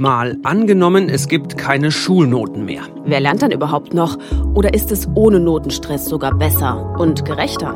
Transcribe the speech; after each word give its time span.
Mal 0.00 0.38
angenommen, 0.44 1.10
es 1.10 1.28
gibt 1.28 1.58
keine 1.58 1.90
Schulnoten 1.90 2.64
mehr. 2.64 2.84
Wer 3.04 3.20
lernt 3.20 3.42
dann 3.42 3.50
überhaupt 3.50 3.92
noch? 3.92 4.16
Oder 4.54 4.72
ist 4.72 4.90
es 4.90 5.06
ohne 5.14 5.38
Notenstress 5.40 6.06
sogar 6.06 6.32
besser 6.32 6.94
und 6.98 7.26
gerechter? 7.26 7.74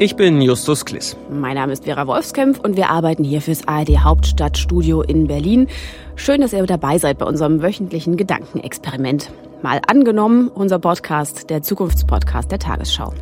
Ich 0.00 0.16
bin 0.16 0.42
Justus 0.42 0.84
Kliss. 0.84 1.16
Mein 1.30 1.54
Name 1.54 1.72
ist 1.72 1.84
Vera 1.84 2.08
Wolfskämpf 2.08 2.58
und 2.58 2.76
wir 2.76 2.90
arbeiten 2.90 3.22
hier 3.22 3.40
fürs 3.40 3.68
ARD 3.68 3.98
Hauptstadtstudio 4.00 5.02
in 5.02 5.28
Berlin. 5.28 5.68
Schön, 6.16 6.40
dass 6.40 6.52
ihr 6.52 6.66
dabei 6.66 6.98
seid 6.98 7.18
bei 7.18 7.26
unserem 7.26 7.62
wöchentlichen 7.62 8.16
Gedankenexperiment. 8.16 9.30
Mal 9.62 9.80
angenommen, 9.86 10.48
unser 10.48 10.80
Podcast, 10.80 11.48
der 11.48 11.62
Zukunftspodcast 11.62 12.50
der 12.50 12.58
Tagesschau. 12.58 13.12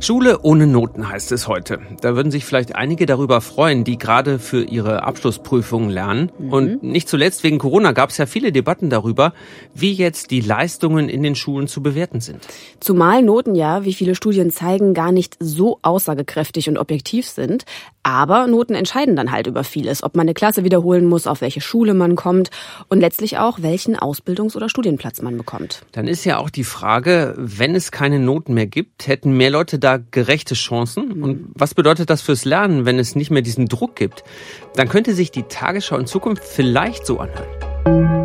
Schule 0.00 0.40
ohne 0.42 0.66
Noten 0.66 1.08
heißt 1.08 1.32
es 1.32 1.48
heute. 1.48 1.80
Da 2.00 2.14
würden 2.14 2.30
sich 2.30 2.44
vielleicht 2.44 2.74
einige 2.76 3.06
darüber 3.06 3.40
freuen, 3.40 3.84
die 3.84 3.96
gerade 3.96 4.38
für 4.38 4.62
ihre 4.62 5.02
Abschlussprüfungen 5.02 5.90
lernen. 5.90 6.30
Mhm. 6.38 6.52
Und 6.52 6.82
nicht 6.82 7.08
zuletzt 7.08 7.42
wegen 7.44 7.58
Corona 7.58 7.92
gab 7.92 8.10
es 8.10 8.18
ja 8.18 8.26
viele 8.26 8.52
Debatten 8.52 8.90
darüber, 8.90 9.32
wie 9.74 9.92
jetzt 9.92 10.30
die 10.30 10.40
Leistungen 10.40 11.08
in 11.08 11.22
den 11.22 11.34
Schulen 11.34 11.68
zu 11.68 11.82
bewerten 11.82 12.20
sind. 12.20 12.46
Zumal 12.80 13.22
Noten 13.22 13.54
ja, 13.54 13.84
wie 13.84 13.94
viele 13.94 14.14
Studien 14.14 14.50
zeigen, 14.50 14.94
gar 14.94 15.12
nicht 15.12 15.36
so 15.40 15.78
aussagekräftig 15.82 16.68
und 16.68 16.78
objektiv 16.78 17.28
sind. 17.28 17.64
Aber 18.02 18.46
Noten 18.46 18.74
entscheiden 18.74 19.16
dann 19.16 19.32
halt 19.32 19.46
über 19.46 19.64
vieles, 19.64 20.02
ob 20.02 20.14
man 20.14 20.24
eine 20.24 20.34
Klasse 20.34 20.62
wiederholen 20.62 21.06
muss, 21.06 21.26
auf 21.26 21.40
welche 21.40 21.62
Schule 21.62 21.94
man 21.94 22.16
kommt 22.16 22.50
und 22.88 23.00
letztlich 23.00 23.38
auch, 23.38 23.62
welchen 23.62 23.96
Ausbildungs- 23.96 24.56
oder 24.56 24.68
Studienplatz 24.68 25.22
man 25.22 25.38
bekommt. 25.38 25.86
Dann 25.92 26.06
ist 26.06 26.24
ja 26.26 26.36
auch 26.36 26.50
die 26.50 26.64
Frage, 26.64 27.34
wenn 27.38 27.74
es 27.74 27.90
keine 27.90 28.18
Noten 28.18 28.52
mehr 28.52 28.66
gibt, 28.66 29.06
hätten 29.06 29.34
mehr 29.34 29.48
Leute 29.48 29.78
da 29.84 29.98
gerechte 29.98 30.54
Chancen? 30.54 31.22
Und 31.22 31.46
was 31.54 31.74
bedeutet 31.74 32.10
das 32.10 32.22
fürs 32.22 32.44
Lernen, 32.44 32.86
wenn 32.86 32.98
es 32.98 33.14
nicht 33.14 33.30
mehr 33.30 33.42
diesen 33.42 33.66
Druck 33.66 33.94
gibt? 33.96 34.24
Dann 34.74 34.88
könnte 34.88 35.14
sich 35.14 35.30
die 35.30 35.44
Tagesschau 35.44 35.98
in 35.98 36.06
Zukunft 36.06 36.42
vielleicht 36.42 37.06
so 37.06 37.20
anhören. 37.20 38.24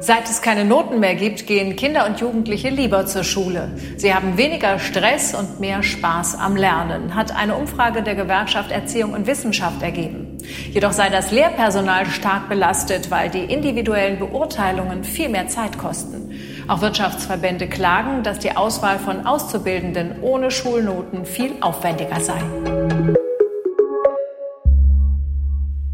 Seit 0.00 0.30
es 0.30 0.40
keine 0.42 0.64
Noten 0.64 1.00
mehr 1.00 1.16
gibt, 1.16 1.48
gehen 1.48 1.74
Kinder 1.74 2.06
und 2.06 2.20
Jugendliche 2.20 2.70
lieber 2.70 3.04
zur 3.06 3.24
Schule. 3.24 3.76
Sie 3.96 4.14
haben 4.14 4.38
weniger 4.38 4.78
Stress 4.78 5.34
und 5.34 5.58
mehr 5.58 5.82
Spaß 5.82 6.36
am 6.36 6.54
Lernen, 6.54 7.16
hat 7.16 7.34
eine 7.34 7.56
Umfrage 7.56 8.02
der 8.02 8.14
Gewerkschaft 8.14 8.70
Erziehung 8.70 9.12
und 9.12 9.26
Wissenschaft 9.26 9.82
ergeben. 9.82 10.38
Jedoch 10.70 10.92
sei 10.92 11.10
das 11.10 11.32
Lehrpersonal 11.32 12.06
stark 12.06 12.48
belastet, 12.48 13.10
weil 13.10 13.28
die 13.28 13.52
individuellen 13.52 14.20
Beurteilungen 14.20 15.02
viel 15.02 15.28
mehr 15.28 15.48
Zeit 15.48 15.76
kosten. 15.78 16.30
Auch 16.68 16.82
Wirtschaftsverbände 16.82 17.66
klagen, 17.66 18.22
dass 18.22 18.40
die 18.40 18.54
Auswahl 18.54 18.98
von 18.98 19.26
Auszubildenden 19.26 20.20
ohne 20.20 20.50
Schulnoten 20.50 21.24
viel 21.24 21.52
aufwendiger 21.62 22.20
sei. 22.20 22.38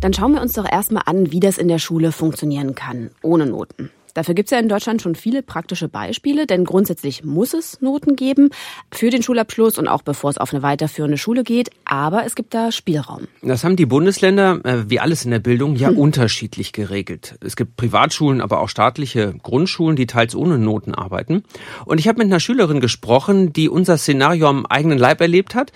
Dann 0.01 0.13
schauen 0.13 0.33
wir 0.33 0.43
uns 0.43 0.55
doch 0.55 0.71
erstmal 0.71 1.05
an, 1.07 1.31
wie 1.31 1.39
das 1.39 1.59
in 1.59 1.69
der 1.69 1.79
Schule 1.79 2.11
funktionieren 2.11 2.75
kann, 2.75 3.11
ohne 3.23 3.47
Noten. 3.47 3.91
Dafür 4.15 4.35
gibt 4.35 4.47
es 4.47 4.51
ja 4.53 4.59
in 4.59 4.69
Deutschland 4.69 5.03
schon 5.03 5.17
viele 5.17 5.43
praktische 5.43 5.89
Beispiele, 5.89 6.47
denn 6.47 6.65
grundsätzlich 6.65 7.25
muss 7.25 7.53
es 7.53 7.81
Noten 7.81 8.17
geben 8.17 8.51
für 8.93 9.11
den 9.11 9.23
Schulabschluss 9.23 9.77
und 9.77 9.89
auch 9.89 10.03
bevor 10.03 10.31
es 10.31 10.39
auf 10.39 10.55
eine 10.55 10.63
weiterführende 10.63 11.19
Schule 11.19 11.43
geht. 11.43 11.71
Aber 11.85 12.25
es 12.25 12.35
gibt 12.35 12.55
da 12.55 12.71
Spielraum. 12.71 13.27
Das 13.43 13.65
haben 13.65 13.77
die 13.77 13.87
Bundesländer, 13.87 14.61
äh, 14.65 14.89
wie 14.89 15.01
alles 15.01 15.25
in 15.25 15.33
der 15.33 15.41
Bildung, 15.41 15.75
ja 15.77 15.89
hm. 15.89 15.99
unterschiedlich 15.99 16.73
geregelt. 16.73 17.35
Es 17.45 17.57
gibt 17.57 17.77
Privatschulen, 17.77 18.41
aber 18.41 18.61
auch 18.61 18.69
staatliche 18.69 19.35
Grundschulen, 19.43 19.97
die 19.97 20.07
teils 20.07 20.35
ohne 20.35 20.59
Noten 20.59 20.95
arbeiten. 20.95 21.43
Und 21.85 21.99
ich 21.99 22.07
habe 22.07 22.19
mit 22.19 22.27
einer 22.27 22.41
Schülerin 22.41 22.81
gesprochen, 22.81 23.53
die 23.53 23.69
unser 23.69 23.99
Szenario 23.99 24.47
am 24.47 24.65
eigenen 24.67 24.99
Leib 24.99 25.21
erlebt 25.21 25.55
hat. 25.55 25.73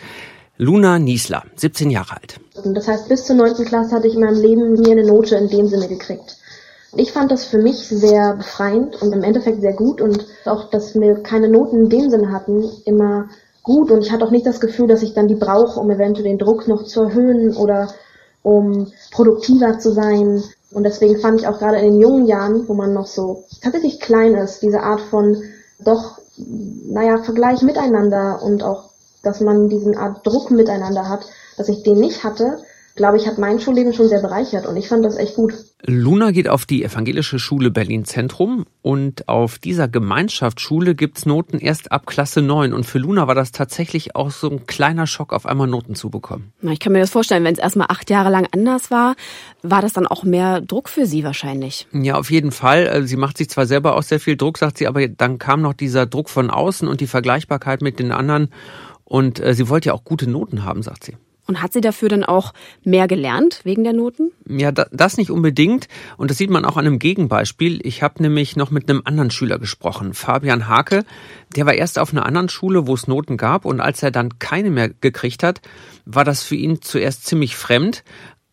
Luna 0.57 0.99
Niesler, 0.99 1.45
17 1.55 1.91
Jahre 1.91 2.17
alt. 2.17 2.41
Das 2.65 2.89
heißt, 2.89 3.09
bis 3.09 3.25
zur 3.25 3.37
9. 3.37 3.65
Klasse 3.65 3.95
hatte 3.95 4.09
ich 4.09 4.15
in 4.15 4.21
meinem 4.21 4.41
Leben 4.41 4.73
nie 4.75 4.91
eine 4.91 5.07
Note 5.07 5.37
in 5.37 5.49
dem 5.49 5.69
Sinne 5.69 5.87
gekriegt. 5.87 6.38
Ich 6.97 7.13
fand 7.13 7.31
das 7.31 7.45
für 7.45 7.59
mich 7.59 7.89
sehr 7.89 8.35
befreiend 8.37 9.01
und 9.03 9.13
im 9.13 9.23
Endeffekt 9.23 9.61
sehr 9.61 9.75
gut 9.75 10.01
und 10.01 10.27
auch, 10.47 10.71
dass 10.71 10.95
wir 10.95 11.23
keine 11.23 11.49
Noten 11.49 11.85
in 11.85 11.89
dem 11.91 12.11
Sinne 12.11 12.33
hatten, 12.33 12.65
immer 12.85 13.29
gut 13.63 13.91
und 13.91 14.01
ich 14.01 14.11
hatte 14.11 14.25
auch 14.25 14.31
nicht 14.31 14.47
das 14.47 14.61
Gefühl, 14.61 14.89
dass 14.89 15.03
ich 15.03 15.13
dann 15.13 15.29
die 15.29 15.35
brauche, 15.35 15.79
um 15.79 15.91
eventuell 15.91 16.25
den 16.25 16.39
Druck 16.39 16.67
noch 16.67 16.85
zu 16.85 17.03
erhöhen 17.03 17.55
oder 17.55 17.89
um 18.43 18.91
produktiver 19.11 19.79
zu 19.79 19.93
sein. 19.93 20.43
Und 20.73 20.85
deswegen 20.85 21.19
fand 21.19 21.41
ich 21.41 21.47
auch 21.47 21.59
gerade 21.59 21.77
in 21.79 21.93
den 21.93 22.01
jungen 22.01 22.27
Jahren, 22.27 22.67
wo 22.69 22.75
man 22.75 22.95
noch 22.95 23.07
so 23.07 23.45
tatsächlich 23.61 24.01
klein 24.01 24.35
ist, 24.35 24.63
diese 24.63 24.83
Art 24.83 25.01
von 25.01 25.43
doch, 25.81 26.19
naja, 26.37 27.19
Vergleich 27.19 27.61
miteinander 27.63 28.43
und 28.43 28.63
auch, 28.63 28.91
dass 29.23 29.41
man 29.41 29.69
diesen 29.69 29.97
Art 29.97 30.27
Druck 30.27 30.51
miteinander 30.51 31.09
hat, 31.09 31.27
dass 31.59 31.69
ich 31.69 31.83
den 31.83 31.99
nicht 31.99 32.25
hatte, 32.25 32.63
glaube 32.97 33.19
ich, 33.19 33.27
hat 33.27 33.37
mein 33.37 33.61
Schulleben 33.61 33.93
schon 33.93 34.09
sehr 34.09 34.23
bereichert 34.23 34.67
und 34.67 34.77
ich 34.77 34.89
fand 34.89 35.05
das 35.05 35.17
echt 35.17 35.37
gut. 35.37 35.53
Luna 35.87 36.33
geht 36.33 36.49
auf 36.49 36.67
die 36.67 36.83
Evangelische 36.83 37.39
Schule 37.39 37.71
Berlin 37.71 38.05
Zentrum 38.05 38.67
und 38.83 39.29
auf 39.29 39.61
dieser 39.61 39.87
Gemeinschaftsschule 39.87 40.97
gibt's 40.97 41.25
Noten 41.25 41.59
erst 41.59 41.93
ab 41.93 42.05
Klasse 42.07 42.43
9 42.43 42.73
und 42.73 42.85
für 42.85 42.99
Luna 42.99 43.29
war 43.29 43.37
das 43.37 43.53
tatsächlich 43.53 44.17
auch 44.17 44.33
so 44.33 44.51
ein 44.51 44.67
kleiner 44.67 45.07
Schock, 45.07 45.33
auf 45.33 45.47
einmal 45.47 45.69
Noten 45.69 45.95
zu 45.95 46.11
bekommen. 46.11 46.53
Ich 46.63 46.81
kann 46.81 46.93
mir 46.93 46.99
das 46.99 47.11
vorstellen, 47.11 47.45
wenn 47.45 47.55
es 47.55 47.61
erstmal 47.61 47.87
acht 47.91 48.11
Jahre 48.11 48.29
lang 48.29 48.49
anders 48.51 48.91
war, 48.91 49.15
war 49.63 49.81
das 49.81 49.93
dann 49.93 50.09
auch 50.09 50.25
mehr 50.25 50.61
Druck 50.61 50.89
für 50.89 51.07
sie 51.07 51.23
wahrscheinlich. 51.23 51.87
Ja, 51.93 52.17
auf 52.17 52.33
jeden 52.33 52.51
Fall. 52.51 52.89
Also 52.89 53.07
sie 53.07 53.17
macht 53.17 53.39
sich 53.39 53.49
zwar 53.49 53.67
selber 53.67 53.95
auch 53.95 54.03
sehr 54.03 54.19
viel 54.19 54.37
Druck, 54.37 54.59
sagt 54.59 54.79
sie, 54.79 54.89
aber 54.89 55.07
dann 55.07 55.39
kam 55.39 55.63
noch 55.63 55.75
dieser 55.75 56.07
Druck 56.07 56.29
von 56.29 56.51
außen 56.51 56.89
und 56.89 57.01
die 57.01 57.07
Vergleichbarkeit 57.07 57.83
mit 57.83 58.01
den 58.01 58.11
anderen 58.11 58.49
und 59.05 59.39
äh, 59.39 59.55
sie 59.55 59.69
wollte 59.69 59.91
ja 59.91 59.95
auch 59.95 60.05
gute 60.05 60.29
Noten 60.29 60.65
haben, 60.65 60.83
sagt 60.83 61.05
sie. 61.05 61.15
Und 61.49 61.63
hat 61.63 61.73
sie 61.73 61.81
dafür 61.81 62.11
dann 62.11 62.25
auch 62.25 62.53
mehr 62.85 63.09
gelernt 63.09 63.63
wegen 63.65 63.83
der 63.83 63.95
Noten? 63.95 64.33
Ja, 64.47 64.71
das 64.71 65.17
nicht 65.17 65.31
unbedingt. 65.31 65.89
Und 66.19 66.31
das 66.31 66.37
sieht 66.37 66.51
man 66.51 66.67
auch 66.67 66.77
an 66.77 66.87
einem 66.87 66.99
Gegenbeispiel. 66.99 67.81
Ich 67.87 68.03
habe 68.03 68.23
nämlich 68.23 68.55
noch 68.55 68.71
mit 68.71 68.91
einem 68.91 69.01
anderen 69.07 69.31
Schüler 69.31 69.59
gesprochen, 69.59 70.13
Fabian 70.13 70.69
Hake. 70.69 71.07
Der 71.57 71.65
war 71.65 71.73
erst 71.73 71.99
auf 71.99 72.13
einer 72.13 72.27
anderen 72.27 72.51
Schule, 72.51 72.87
wo 72.87 72.93
es 72.93 73.09
Noten 73.09 73.39
gab. 73.39 73.65
Und 73.65 73.81
als 73.81 74.03
er 74.03 74.11
dann 74.11 74.39
keine 74.39 74.69
mehr 74.69 74.91
gekriegt 74.91 75.43
hat, 75.43 75.63
war 76.05 76.23
das 76.23 76.43
für 76.43 76.55
ihn 76.55 76.83
zuerst 76.83 77.25
ziemlich 77.25 77.57
fremd. 77.57 78.05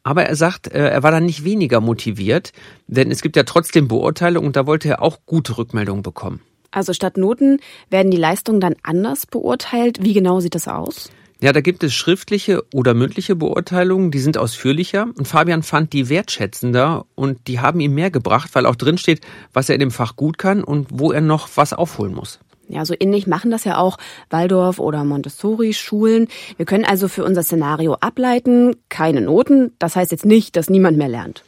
Aber 0.03 0.23
er 0.23 0.37
sagt, 0.37 0.67
äh, 0.67 0.87
er 0.87 1.03
war 1.03 1.11
dann 1.11 1.25
nicht 1.25 1.43
weniger 1.43 1.81
motiviert, 1.81 2.53
denn 2.87 3.11
es 3.11 3.21
gibt 3.21 3.35
ja 3.35 3.43
trotzdem 3.43 3.89
Beurteilungen 3.89 4.47
und 4.47 4.55
da 4.55 4.67
wollte 4.67 4.87
er 4.87 5.01
auch 5.01 5.17
gute 5.25 5.57
Rückmeldungen 5.57 6.01
bekommen. 6.01 6.39
Also 6.71 6.93
statt 6.93 7.17
Noten 7.17 7.59
werden 7.89 8.11
die 8.11 8.17
Leistungen 8.17 8.61
dann 8.61 8.75
anders 8.83 9.25
beurteilt. 9.25 10.01
Wie 10.01 10.13
genau 10.13 10.39
sieht 10.39 10.55
das 10.55 10.69
aus? 10.69 11.09
Ja, 11.41 11.51
da 11.51 11.59
gibt 11.59 11.83
es 11.83 11.93
schriftliche 11.93 12.63
oder 12.73 12.93
mündliche 12.93 13.35
Beurteilungen, 13.35 14.09
die 14.09 14.19
sind 14.19 14.37
ausführlicher. 14.37 15.07
Und 15.17 15.27
Fabian 15.27 15.63
fand 15.63 15.91
die 15.91 16.07
wertschätzender 16.07 17.05
und 17.15 17.47
die 17.47 17.59
haben 17.59 17.81
ihm 17.81 17.93
mehr 17.93 18.09
gebracht, 18.09 18.51
weil 18.53 18.65
auch 18.65 18.75
drin 18.75 18.97
steht, 18.97 19.21
was 19.51 19.67
er 19.67 19.75
in 19.75 19.81
dem 19.81 19.91
Fach 19.91 20.15
gut 20.15 20.37
kann 20.37 20.63
und 20.63 20.87
wo 20.91 21.11
er 21.11 21.21
noch 21.21 21.49
was 21.55 21.73
aufholen 21.73 22.13
muss. 22.13 22.39
Ja, 22.67 22.83
so 22.83 22.95
ähnlich 22.99 23.27
machen 23.27 23.51
das 23.51 23.63
ja 23.63 23.77
auch 23.77 23.97
Waldorf 24.29 24.79
oder 24.79 25.03
Montessori-Schulen. 25.03 26.27
Wir 26.57 26.65
können 26.65 26.85
also 26.85 27.07
für 27.07 27.23
unser 27.23 27.43
Szenario 27.43 27.95
ableiten, 27.95 28.75
keine 28.89 29.21
Noten. 29.21 29.73
Das 29.77 29.95
heißt 29.95 30.11
jetzt 30.11 30.25
nicht, 30.25 30.55
dass 30.55 30.69
niemand 30.69 30.97
mehr 30.97 31.09
lernt. 31.09 31.43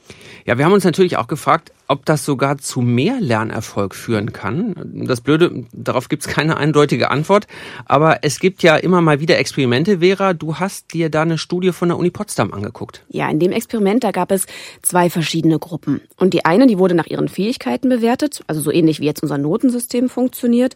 Ja, 0.45 0.57
wir 0.57 0.65
haben 0.65 0.73
uns 0.73 0.83
natürlich 0.83 1.17
auch 1.17 1.27
gefragt, 1.27 1.71
ob 1.87 2.05
das 2.05 2.25
sogar 2.25 2.57
zu 2.57 2.81
mehr 2.81 3.19
Lernerfolg 3.19 3.95
führen 3.95 4.33
kann. 4.33 4.75
Das 5.07 5.21
Blöde, 5.21 5.65
darauf 5.73 6.09
gibt 6.09 6.25
es 6.25 6.33
keine 6.33 6.57
eindeutige 6.57 7.11
Antwort. 7.11 7.47
Aber 7.85 8.19
es 8.23 8.39
gibt 8.39 8.63
ja 8.63 8.75
immer 8.75 9.01
mal 9.01 9.19
wieder 9.19 9.37
Experimente. 9.37 9.99
Vera, 9.99 10.33
du 10.33 10.55
hast 10.55 10.93
dir 10.93 11.09
da 11.09 11.21
eine 11.21 11.37
Studie 11.37 11.71
von 11.71 11.89
der 11.89 11.97
Uni 11.97 12.09
Potsdam 12.09 12.53
angeguckt. 12.53 13.03
Ja, 13.09 13.29
in 13.29 13.39
dem 13.39 13.51
Experiment, 13.51 14.03
da 14.03 14.11
gab 14.11 14.31
es 14.31 14.45
zwei 14.81 15.09
verschiedene 15.09 15.59
Gruppen. 15.59 16.01
Und 16.17 16.33
die 16.33 16.45
eine, 16.45 16.67
die 16.67 16.77
wurde 16.77 16.95
nach 16.95 17.07
ihren 17.07 17.29
Fähigkeiten 17.29 17.89
bewertet, 17.89 18.43
also 18.47 18.61
so 18.61 18.71
ähnlich 18.71 18.99
wie 18.99 19.05
jetzt 19.05 19.23
unser 19.23 19.37
Notensystem 19.37 20.09
funktioniert. 20.09 20.75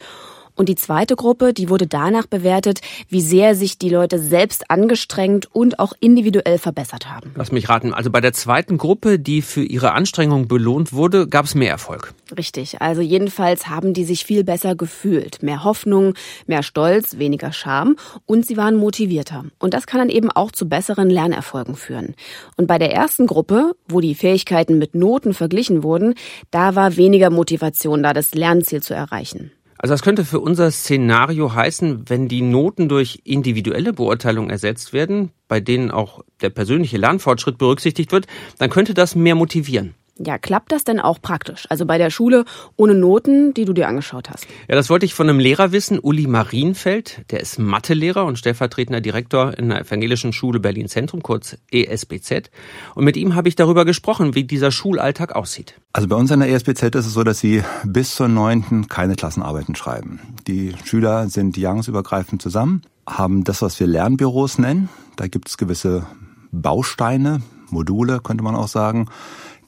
Und 0.56 0.70
die 0.70 0.76
zweite 0.76 1.16
Gruppe, 1.16 1.54
die 1.54 1.70
wurde 1.70 1.88
danach 1.88 2.28
bewertet, 2.28 2.82
wie 3.10 3.22
sehr 3.22 3.56
sich 3.56 3.78
die 3.78 3.90
Leute 3.90 4.20
selbst 4.20 4.70
angestrengt 4.70 5.48
und 5.54 5.80
auch 5.80 5.94
individuell 6.00 6.58
verbessert 6.58 7.10
haben. 7.10 7.32
Lass 7.36 7.52
mich 7.52 7.70
raten. 7.70 7.94
Also 7.94 8.10
bei 8.10 8.22
der 8.22 8.34
zweiten 8.34 8.78
Gruppe, 8.78 9.20
die 9.20 9.42
für 9.42 9.64
ihre 9.64 9.94
Anstrengung 9.94 10.48
belohnt 10.48 10.94
wurde, 10.94 11.28
gab 11.28 11.46
es 11.46 11.56
mehr 11.56 11.72
Erfolg. 11.72 12.14
Richtig. 12.38 12.82
Also 12.82 13.02
jedenfalls 13.02 13.68
haben 13.68 13.94
die 13.94 14.04
sich 14.04 14.26
viel 14.26 14.44
besser 14.44 14.76
gefühlt. 14.76 15.44
Mehr 15.44 15.64
Hoffnung, 15.64 16.14
mehr 16.48 16.64
Stolz, 16.64 17.18
weniger 17.18 17.52
Scham 17.52 17.96
und 18.26 18.46
sie 18.46 18.58
waren 18.58 18.76
motivierter. 18.76 19.46
Und 19.60 19.74
das 19.74 19.88
kann 19.88 20.00
dann 20.00 20.10
eben 20.10 20.32
auch 20.32 20.52
zu 20.52 20.68
besseren 20.68 21.10
Lernerfolgen 21.10 21.76
führen. 21.76 22.16
Und 22.58 22.68
bei 22.68 22.78
der 22.78 22.94
ersten 22.94 23.28
Gruppe, 23.28 23.74
wo 23.88 24.00
die 24.00 24.16
Fähigkeiten 24.16 24.78
mit 24.78 24.96
Noten 24.96 25.34
verglichen 25.34 25.84
wurden, 25.84 26.16
da 26.52 26.76
war 26.76 26.98
weniger 26.98 27.30
Motivation 27.30 28.04
da, 28.04 28.14
das 28.14 28.34
Lernziel 28.34 28.82
zu 28.82 28.94
erreichen. 28.94 29.52
Also 29.82 29.94
das 29.94 30.04
könnte 30.04 30.26
für 30.26 30.40
unser 30.40 30.70
Szenario 30.70 31.56
heißen, 31.56 32.08
wenn 32.08 32.28
die 32.28 32.44
Noten 32.44 32.88
durch 32.88 33.22
individuelle 33.24 33.94
Beurteilung 33.94 34.52
ersetzt 34.52 34.94
werden, 34.94 35.32
bei 35.48 35.60
denen 35.60 35.90
auch 35.90 36.22
der 36.40 36.52
persönliche 36.52 36.98
Lernfortschritt 36.98 37.58
berücksichtigt 37.58 38.12
wird, 38.12 38.28
dann 38.60 38.70
könnte 38.70 38.94
das 38.94 39.16
mehr 39.16 39.34
motivieren. 39.34 39.96
Ja, 40.26 40.38
klappt 40.38 40.72
das 40.72 40.84
denn 40.84 41.00
auch 41.00 41.22
praktisch? 41.22 41.66
Also 41.70 41.86
bei 41.86 41.98
der 41.98 42.10
Schule 42.10 42.46
ohne 42.76 42.94
Noten, 42.94 43.54
die 43.54 43.66
du 43.66 43.74
dir 43.74 43.88
angeschaut 43.88 44.30
hast? 44.30 44.46
Ja, 44.68 44.76
das 44.76 44.90
wollte 44.90 45.06
ich 45.06 45.14
von 45.14 45.30
einem 45.30 45.40
Lehrer 45.40 45.72
wissen, 45.72 46.00
Uli 46.00 46.28
Marienfeld. 46.28 47.26
Der 47.32 47.40
ist 47.40 47.60
Mathelehrer 47.60 48.26
und 48.26 48.38
stellvertretender 48.38 49.02
Direktor 49.02 49.58
in 49.58 49.70
der 49.70 49.82
Evangelischen 49.82 50.34
Schule 50.34 50.60
Berlin 50.60 50.88
Zentrum, 50.88 51.24
kurz 51.24 51.58
ESBZ. 51.72 52.52
Und 52.96 53.06
mit 53.06 53.18
ihm 53.18 53.36
habe 53.36 53.48
ich 53.48 53.56
darüber 53.56 53.86
gesprochen, 53.86 54.36
wie 54.36 54.44
dieser 54.44 54.72
Schulalltag 54.72 55.36
aussieht. 55.36 55.76
Also 55.94 56.08
bei 56.08 56.16
uns 56.16 56.32
an 56.32 56.40
der 56.40 56.50
ESBZ 56.50 56.96
ist 56.96 57.08
es 57.08 57.14
so, 57.14 57.24
dass 57.24 57.40
sie 57.40 57.64
bis 57.84 58.16
zur 58.16 58.28
neunten 58.28 58.88
keine 58.88 59.16
Klassenarbeiten 59.16 59.76
schreiben. 59.76 60.20
Die 60.48 60.74
Schüler 60.86 61.30
sind 61.30 61.58
jahrgangsübergreifend 61.58 62.42
zusammen, 62.42 62.84
haben 63.08 63.44
das, 63.44 63.62
was 63.62 63.80
wir 63.80 63.88
Lernbüros 63.88 64.58
nennen. 64.58 64.90
Da 65.16 65.28
gibt 65.28 65.50
es 65.50 65.58
gewisse 65.58 66.06
Bausteine, 66.52 67.42
Module, 67.70 68.20
könnte 68.20 68.44
man 68.44 68.56
auch 68.56 68.68
sagen 68.68 69.08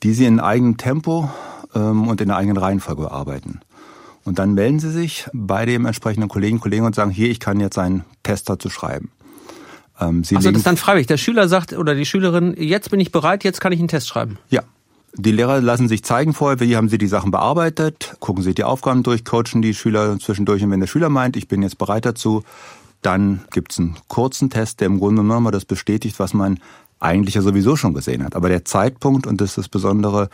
die 0.04 0.14
sie 0.14 0.26
in 0.26 0.40
eigenem 0.40 0.78
Tempo 0.78 1.30
ähm, 1.74 2.08
und 2.08 2.22
in 2.22 2.28
der 2.28 2.38
eigenen 2.38 2.58
Reihenfolge 2.58 3.04
bearbeiten. 3.04 3.62
Und 4.26 4.40
dann 4.40 4.54
melden 4.54 4.80
sie 4.80 4.92
sich 4.92 5.28
bei 5.34 5.66
dem 5.66 5.86
entsprechenden 5.86 6.30
Kollegen, 6.30 6.60
Kollegen 6.60 6.86
und 6.86 6.96
sagen, 6.96 7.12
hier, 7.12 7.30
ich 7.30 7.40
kann 7.40 7.60
jetzt 7.60 7.78
einen 7.78 8.06
Test 8.24 8.50
dazu 8.50 8.70
schreiben. 8.70 9.12
Ähm, 10.00 10.24
sie 10.24 10.36
also 10.36 10.50
das 10.50 10.60
ist 10.60 10.68
dann 10.68 10.78
freiwillig. 10.78 11.08
Der 11.08 11.18
Schüler 11.18 11.48
sagt 11.48 11.74
oder 11.74 11.96
die 11.96 12.06
Schülerin, 12.06 12.56
jetzt 12.58 12.90
bin 12.90 13.00
ich 13.00 13.12
bereit, 13.12 13.44
jetzt 13.44 13.60
kann 13.62 13.72
ich 13.72 13.80
einen 13.80 13.88
Test 13.88 14.08
schreiben. 14.08 14.38
Ja. 14.50 14.64
Die 15.16 15.32
Lehrer 15.32 15.62
lassen 15.62 15.88
sich 15.88 16.04
zeigen 16.04 16.34
vorher, 16.34 16.60
wie 16.60 16.76
haben 16.76 16.90
sie 16.90 16.98
die 16.98 17.08
Sachen 17.08 17.30
bearbeitet, 17.30 18.16
gucken 18.20 18.44
sich 18.44 18.56
die 18.56 18.64
Aufgaben 18.64 19.04
durch, 19.04 19.24
coachen 19.24 19.62
die 19.62 19.76
Schüler 19.76 20.18
zwischendurch 20.18 20.64
und 20.64 20.72
wenn 20.72 20.80
der 20.80 20.88
Schüler 20.88 21.10
meint, 21.10 21.38
ich 21.38 21.48
bin 21.48 21.62
jetzt 21.62 21.78
bereit 21.78 22.06
dazu, 22.06 22.44
dann 23.04 23.44
gibt's 23.52 23.78
einen 23.78 23.96
kurzen 24.08 24.50
Test, 24.50 24.80
der 24.80 24.88
im 24.88 25.00
Grunde 25.00 25.22
genommen 25.22 25.52
das 25.52 25.66
bestätigt, 25.66 26.18
was 26.18 26.34
man 26.34 26.60
eigentlich 27.04 27.36
ja 27.36 27.42
sowieso 27.42 27.76
schon 27.76 27.94
gesehen 27.94 28.24
hat. 28.24 28.36
Aber 28.36 28.50
der 28.50 28.66
Zeitpunkt, 28.66 29.28
und 29.28 29.42
das 29.42 29.52
ist 29.52 29.58
das 29.58 29.70
Besondere, 29.70 30.30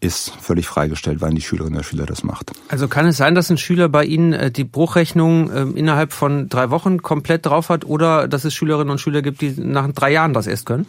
ist 0.00 0.30
völlig 0.40 0.66
freigestellt, 0.66 1.20
wann 1.20 1.34
die 1.34 1.40
Schülerin 1.40 1.74
oder 1.74 1.84
Schüler 1.84 2.06
das 2.06 2.24
macht. 2.24 2.50
Also 2.68 2.88
kann 2.88 3.06
es 3.06 3.16
sein, 3.16 3.34
dass 3.34 3.50
ein 3.50 3.56
Schüler 3.56 3.88
bei 3.88 4.04
Ihnen 4.04 4.32
äh, 4.32 4.50
die 4.50 4.64
Bruchrechnung 4.64 5.50
ähm, 5.54 5.76
innerhalb 5.76 6.12
von 6.12 6.48
drei 6.48 6.70
Wochen 6.70 7.02
komplett 7.02 7.46
drauf 7.46 7.68
hat 7.68 7.84
oder 7.84 8.26
dass 8.26 8.44
es 8.44 8.52
Schülerinnen 8.52 8.90
und 8.90 8.98
Schüler 8.98 9.22
gibt, 9.22 9.40
die 9.40 9.54
nach 9.58 9.90
drei 9.92 10.12
Jahren 10.12 10.34
das 10.34 10.48
erst 10.48 10.66
können? 10.66 10.86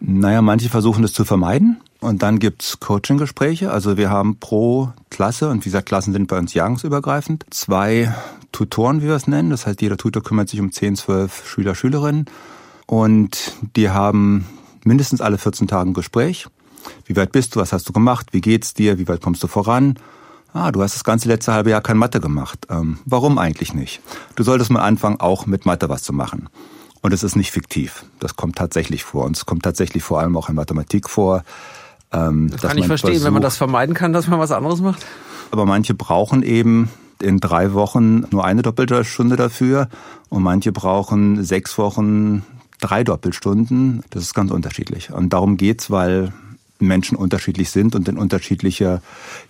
Naja, 0.00 0.42
manche 0.42 0.68
versuchen 0.68 1.00
das 1.00 1.14
zu 1.14 1.24
vermeiden. 1.24 1.80
Und 2.00 2.22
dann 2.22 2.38
gibt's 2.38 2.80
Coaching-Gespräche. 2.80 3.70
Also 3.70 3.96
wir 3.96 4.10
haben 4.10 4.36
pro 4.38 4.92
Klasse, 5.08 5.48
und 5.48 5.64
wie 5.64 5.70
gesagt, 5.70 5.86
Klassen 5.86 6.12
sind 6.12 6.28
bei 6.28 6.38
uns 6.38 6.52
jahrgangsübergreifend, 6.52 7.46
zwei 7.48 8.14
Tutoren, 8.52 9.00
wie 9.00 9.06
wir 9.06 9.14
es 9.14 9.26
nennen. 9.26 9.48
Das 9.48 9.66
heißt, 9.66 9.80
jeder 9.80 9.96
Tutor 9.96 10.22
kümmert 10.22 10.50
sich 10.50 10.60
um 10.60 10.70
10, 10.70 10.96
12 10.96 11.48
Schüler, 11.48 11.74
Schülerinnen. 11.74 12.26
Und 12.86 13.52
die 13.76 13.90
haben 13.90 14.46
mindestens 14.84 15.20
alle 15.20 15.38
14 15.38 15.68
Tage 15.68 15.90
ein 15.90 15.94
Gespräch. 15.94 16.46
Wie 17.06 17.16
weit 17.16 17.32
bist 17.32 17.54
du? 17.54 17.60
Was 17.60 17.72
hast 17.72 17.88
du 17.88 17.92
gemacht? 17.92 18.28
Wie 18.32 18.40
geht's 18.40 18.74
dir? 18.74 18.98
Wie 18.98 19.08
weit 19.08 19.22
kommst 19.22 19.42
du 19.42 19.46
voran? 19.46 19.98
Ah, 20.52 20.70
du 20.70 20.82
hast 20.82 20.94
das 20.94 21.02
ganze 21.02 21.28
letzte 21.28 21.52
halbe 21.52 21.70
Jahr 21.70 21.80
kein 21.80 21.96
Mathe 21.96 22.20
gemacht. 22.20 22.66
Ähm, 22.70 22.98
warum 23.04 23.38
eigentlich 23.38 23.74
nicht? 23.74 24.00
Du 24.36 24.44
solltest 24.44 24.70
mal 24.70 24.82
anfangen, 24.82 25.18
auch 25.18 25.46
mit 25.46 25.66
Mathe 25.66 25.88
was 25.88 26.02
zu 26.02 26.12
machen. 26.12 26.48
Und 27.00 27.12
es 27.12 27.22
ist 27.22 27.36
nicht 27.36 27.50
fiktiv. 27.50 28.04
Das 28.20 28.36
kommt 28.36 28.56
tatsächlich 28.56 29.02
vor. 29.04 29.24
Und 29.24 29.36
es 29.36 29.46
kommt 29.46 29.64
tatsächlich 29.64 30.02
vor 30.02 30.20
allem 30.20 30.36
auch 30.36 30.48
in 30.48 30.54
Mathematik 30.54 31.10
vor. 31.10 31.42
Ähm, 32.12 32.50
das 32.50 32.62
kann 32.62 32.78
ich 32.78 32.86
verstehen, 32.86 33.10
versucht, 33.10 33.26
wenn 33.26 33.32
man 33.32 33.42
das 33.42 33.56
vermeiden 33.56 33.94
kann, 33.94 34.12
dass 34.12 34.28
man 34.28 34.38
was 34.38 34.52
anderes 34.52 34.80
macht. 34.80 35.04
Aber 35.50 35.66
manche 35.66 35.94
brauchen 35.94 36.42
eben 36.42 36.88
in 37.20 37.40
drei 37.40 37.72
Wochen 37.72 38.24
nur 38.30 38.44
eine 38.44 38.62
doppelte 38.62 39.04
Stunde 39.04 39.36
dafür 39.36 39.88
und 40.28 40.42
manche 40.42 40.72
brauchen 40.72 41.42
sechs 41.44 41.78
Wochen 41.78 42.44
drei 42.80 43.04
Doppelstunden. 43.04 44.02
Das 44.10 44.22
ist 44.22 44.34
ganz 44.34 44.50
unterschiedlich. 44.50 45.12
Und 45.12 45.32
darum 45.32 45.56
geht's, 45.56 45.90
weil 45.90 46.32
Menschen 46.78 47.16
unterschiedlich 47.16 47.70
sind 47.70 47.94
und 47.94 48.08
in 48.08 48.18
unterschiedlicher 48.18 49.00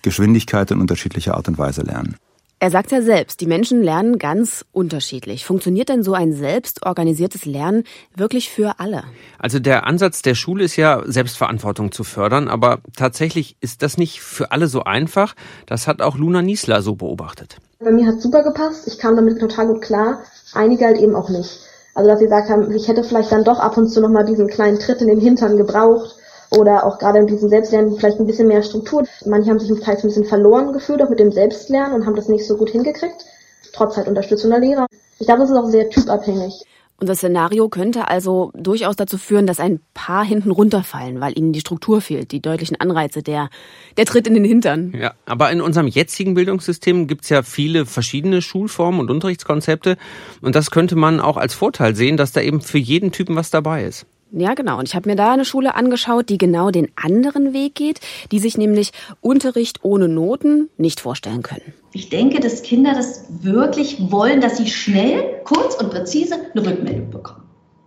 Geschwindigkeit 0.02 0.70
und 0.72 0.80
unterschiedlicher 0.80 1.34
Art 1.34 1.48
und 1.48 1.58
Weise 1.58 1.82
lernen. 1.82 2.16
Er 2.60 2.70
sagt 2.70 2.92
ja 2.92 3.02
selbst, 3.02 3.42
die 3.42 3.46
Menschen 3.46 3.82
lernen 3.82 4.18
ganz 4.18 4.64
unterschiedlich. 4.72 5.44
Funktioniert 5.44 5.90
denn 5.90 6.02
so 6.02 6.14
ein 6.14 6.32
selbstorganisiertes 6.32 7.44
Lernen 7.44 7.84
wirklich 8.16 8.48
für 8.48 8.78
alle? 8.78 9.04
Also 9.38 9.58
der 9.58 9.86
Ansatz 9.86 10.22
der 10.22 10.34
Schule 10.34 10.64
ist 10.64 10.76
ja, 10.76 11.02
Selbstverantwortung 11.04 11.92
zu 11.92 12.04
fördern, 12.04 12.48
aber 12.48 12.78
tatsächlich 12.96 13.56
ist 13.60 13.82
das 13.82 13.98
nicht 13.98 14.22
für 14.22 14.50
alle 14.50 14.68
so 14.68 14.84
einfach. 14.84 15.34
Das 15.66 15.86
hat 15.86 16.00
auch 16.00 16.16
Luna 16.16 16.40
Niesler 16.40 16.80
so 16.80 16.94
beobachtet. 16.94 17.58
Bei 17.80 17.90
mir 17.90 18.06
hat 18.06 18.22
super 18.22 18.42
gepasst. 18.42 18.86
Ich 18.86 18.98
kam 18.98 19.14
damit 19.14 19.40
total 19.40 19.66
gut 19.66 19.82
klar. 19.82 20.22
Einige 20.54 20.86
halt 20.86 20.98
eben 20.98 21.16
auch 21.16 21.28
nicht. 21.28 21.60
Also 21.94 22.10
dass 22.10 22.18
sie 22.18 22.26
gesagt 22.26 22.50
haben, 22.50 22.70
ich 22.72 22.88
hätte 22.88 23.04
vielleicht 23.04 23.30
dann 23.30 23.44
doch 23.44 23.60
ab 23.60 23.76
und 23.76 23.88
zu 23.88 24.00
nochmal 24.00 24.24
diesen 24.24 24.48
kleinen 24.48 24.80
Tritt 24.80 25.00
in 25.00 25.08
den 25.08 25.20
Hintern 25.20 25.56
gebraucht 25.56 26.16
oder 26.56 26.84
auch 26.84 26.98
gerade 26.98 27.20
in 27.20 27.26
diesem 27.26 27.48
Selbstlernen 27.48 27.96
vielleicht 27.96 28.18
ein 28.18 28.26
bisschen 28.26 28.48
mehr 28.48 28.62
Struktur. 28.62 29.04
Manche 29.24 29.50
haben 29.50 29.60
sich 29.60 29.80
teils 29.80 30.02
ein 30.02 30.08
bisschen 30.08 30.24
verloren 30.24 30.72
gefühlt, 30.72 31.02
auch 31.02 31.08
mit 31.08 31.20
dem 31.20 31.32
Selbstlernen 31.32 31.94
und 31.94 32.06
haben 32.06 32.16
das 32.16 32.28
nicht 32.28 32.46
so 32.46 32.56
gut 32.56 32.70
hingekriegt, 32.70 33.24
trotz 33.72 33.96
halt 33.96 34.08
Unterstützung 34.08 34.50
der 34.50 34.60
Lehrer. 34.60 34.86
Ich 35.18 35.26
glaube, 35.26 35.42
das 35.42 35.50
ist 35.50 35.56
auch 35.56 35.68
sehr 35.68 35.88
typabhängig. 35.88 36.64
Unser 37.04 37.16
Szenario 37.16 37.68
könnte 37.68 38.08
also 38.08 38.50
durchaus 38.54 38.96
dazu 38.96 39.18
führen, 39.18 39.46
dass 39.46 39.60
ein 39.60 39.78
paar 39.92 40.24
hinten 40.24 40.50
runterfallen, 40.50 41.20
weil 41.20 41.36
ihnen 41.36 41.52
die 41.52 41.60
Struktur 41.60 42.00
fehlt, 42.00 42.32
die 42.32 42.40
deutlichen 42.40 42.80
Anreize, 42.80 43.22
der, 43.22 43.50
der 43.98 44.06
Tritt 44.06 44.26
in 44.26 44.32
den 44.32 44.46
Hintern. 44.46 44.94
Ja, 44.98 45.12
aber 45.26 45.52
in 45.52 45.60
unserem 45.60 45.86
jetzigen 45.86 46.32
Bildungssystem 46.32 47.06
gibt's 47.06 47.28
ja 47.28 47.42
viele 47.42 47.84
verschiedene 47.84 48.40
Schulformen 48.40 49.00
und 49.00 49.10
Unterrichtskonzepte. 49.10 49.98
Und 50.40 50.54
das 50.54 50.70
könnte 50.70 50.96
man 50.96 51.20
auch 51.20 51.36
als 51.36 51.52
Vorteil 51.52 51.94
sehen, 51.94 52.16
dass 52.16 52.32
da 52.32 52.40
eben 52.40 52.62
für 52.62 52.78
jeden 52.78 53.12
Typen 53.12 53.36
was 53.36 53.50
dabei 53.50 53.84
ist. 53.84 54.06
Ja, 54.36 54.54
genau. 54.54 54.78
Und 54.78 54.88
ich 54.88 54.96
habe 54.96 55.08
mir 55.08 55.14
da 55.14 55.32
eine 55.32 55.44
Schule 55.44 55.76
angeschaut, 55.76 56.28
die 56.28 56.38
genau 56.38 56.72
den 56.72 56.88
anderen 56.96 57.52
Weg 57.52 57.76
geht, 57.76 58.00
die 58.32 58.40
sich 58.40 58.58
nämlich 58.58 58.90
Unterricht 59.20 59.84
ohne 59.84 60.08
Noten 60.08 60.70
nicht 60.76 61.00
vorstellen 61.00 61.42
können. 61.42 61.72
Ich 61.92 62.08
denke, 62.08 62.40
dass 62.40 62.62
Kinder 62.62 62.94
das 62.94 63.26
wirklich 63.28 64.10
wollen, 64.10 64.40
dass 64.40 64.56
sie 64.56 64.66
schnell, 64.66 65.40
kurz 65.44 65.76
und 65.76 65.90
präzise 65.90 66.34
eine 66.52 66.66
Rückmeldung 66.66 67.10
bekommen. 67.10 67.44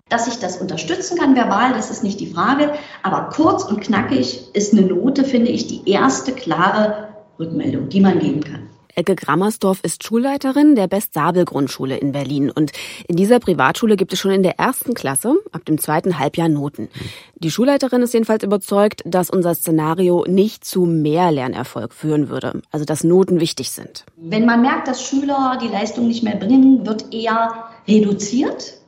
Dass 0.07 0.29
ich 0.29 0.39
das 0.39 0.55
unterstützen 0.55 1.17
kann 1.17 1.35
verbal, 1.35 1.73
das 1.73 1.91
ist 1.91 2.01
nicht 2.01 2.21
die 2.21 2.27
Frage, 2.27 2.71
aber 3.03 3.29
kurz 3.33 3.65
und 3.65 3.81
knackig 3.81 4.55
ist 4.55 4.71
eine 4.71 4.83
Note, 4.83 5.25
finde 5.25 5.51
ich, 5.51 5.67
die 5.67 5.89
erste 5.89 6.31
klare 6.31 7.09
Rückmeldung, 7.37 7.89
die 7.89 7.99
man 7.99 8.19
geben 8.19 8.41
kann. 8.41 8.66
Elke 8.97 9.15
Grammersdorf 9.15 9.81
ist 9.83 10.03
Schulleiterin 10.03 10.73
der 10.73 10.87
Best-Sabel-Grundschule 10.87 11.97
in 11.97 12.13
Berlin. 12.13 12.49
Und 12.49 12.71
in 13.07 13.15
dieser 13.15 13.39
Privatschule 13.39 13.95
gibt 13.95 14.11
es 14.11 14.17
schon 14.17 14.31
in 14.31 14.41
der 14.41 14.57
ersten 14.57 14.95
Klasse 14.95 15.35
ab 15.51 15.65
dem 15.65 15.77
zweiten 15.77 16.17
Halbjahr 16.17 16.49
Noten. 16.49 16.89
Die 17.35 17.51
Schulleiterin 17.51 18.01
ist 18.01 18.15
jedenfalls 18.15 18.43
überzeugt, 18.43 19.03
dass 19.05 19.29
unser 19.29 19.53
Szenario 19.53 20.25
nicht 20.27 20.65
zu 20.65 20.85
mehr 20.85 21.31
Lernerfolg 21.31 21.93
führen 21.93 22.29
würde. 22.29 22.63
Also 22.71 22.85
dass 22.85 23.03
Noten 23.03 23.39
wichtig 23.39 23.69
sind. 23.69 24.03
Wenn 24.15 24.47
man 24.47 24.63
merkt, 24.63 24.87
dass 24.87 25.07
Schüler 25.07 25.59
die 25.61 25.67
Leistung 25.67 26.07
nicht 26.07 26.23
mehr 26.23 26.37
bringen, 26.37 26.87
wird 26.87 27.13
eher 27.13 27.65
reduziert 27.87 28.79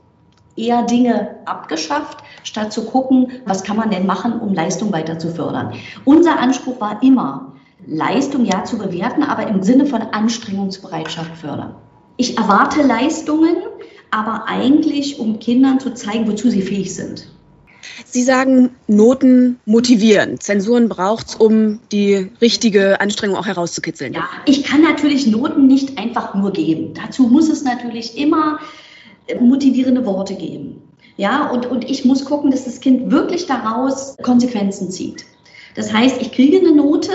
eher 0.56 0.84
Dinge 0.84 1.38
abgeschafft, 1.46 2.18
statt 2.44 2.74
zu 2.74 2.84
gucken, 2.84 3.32
was 3.46 3.64
kann 3.64 3.78
man 3.78 3.92
denn 3.92 4.06
machen, 4.06 4.42
um 4.42 4.54
Leistung 4.54 4.92
weiter 4.92 5.18
zu 5.18 5.30
fördern. 5.30 5.74
Unser 6.04 6.38
Anspruch 6.38 6.82
war 6.82 7.02
immer, 7.02 7.54
Leistung 7.86 8.46
ja 8.46 8.64
zu 8.64 8.78
bewerten, 8.78 9.24
aber 9.24 9.48
im 9.48 9.64
Sinne 9.64 9.86
von 9.86 10.02
Anstrengungsbereitschaft 10.02 11.38
fördern. 11.38 11.76
Ich 12.18 12.38
erwarte 12.38 12.82
Leistungen, 12.82 13.56
aber 14.12 14.46
eigentlich, 14.48 15.20
um 15.20 15.40
Kindern 15.40 15.80
zu 15.80 15.94
zeigen, 15.94 16.28
wozu 16.28 16.50
sie 16.50 16.62
fähig 16.62 16.94
sind. 16.94 17.28
Sie 18.06 18.24
sagen, 18.24 18.72
Noten 18.88 19.60
motivieren. 19.66 20.40
Zensuren 20.40 20.90
braucht 20.90 21.28
es, 21.30 21.36
um 21.36 21.80
die 21.92 22.30
richtige 22.42 23.00
Anstrengung 23.00 23.38
auch 23.38 23.46
herauszukitzeln. 23.46 24.14
Ja, 24.14 24.28
ich 24.46 24.64
kann 24.64 24.82
natürlich 24.82 25.28
Noten 25.28 25.68
nicht 25.68 25.98
einfach 25.98 26.34
nur 26.34 26.52
geben. 26.52 26.94
Dazu 26.94 27.24
muss 27.24 27.50
es 27.50 27.64
natürlich 27.64 28.18
immer 28.18 28.60
äh, 29.28 29.40
motivierende 29.40 30.06
Worte 30.06 30.36
geben. 30.36 30.82
Ja, 31.18 31.50
und, 31.50 31.66
und 31.66 31.90
ich 31.90 32.06
muss 32.06 32.26
gucken, 32.26 32.52
dass 32.52 32.66
das 32.66 32.80
Kind 32.80 33.12
wirklich 33.12 33.46
daraus 33.46 34.16
Konsequenzen 34.24 34.90
zieht. 34.90 35.26
Das 35.76 35.94
heißt, 35.94 36.22
ich 36.22 36.32
kriege 36.32 36.58
eine 36.58 36.74
Note, 36.74 37.12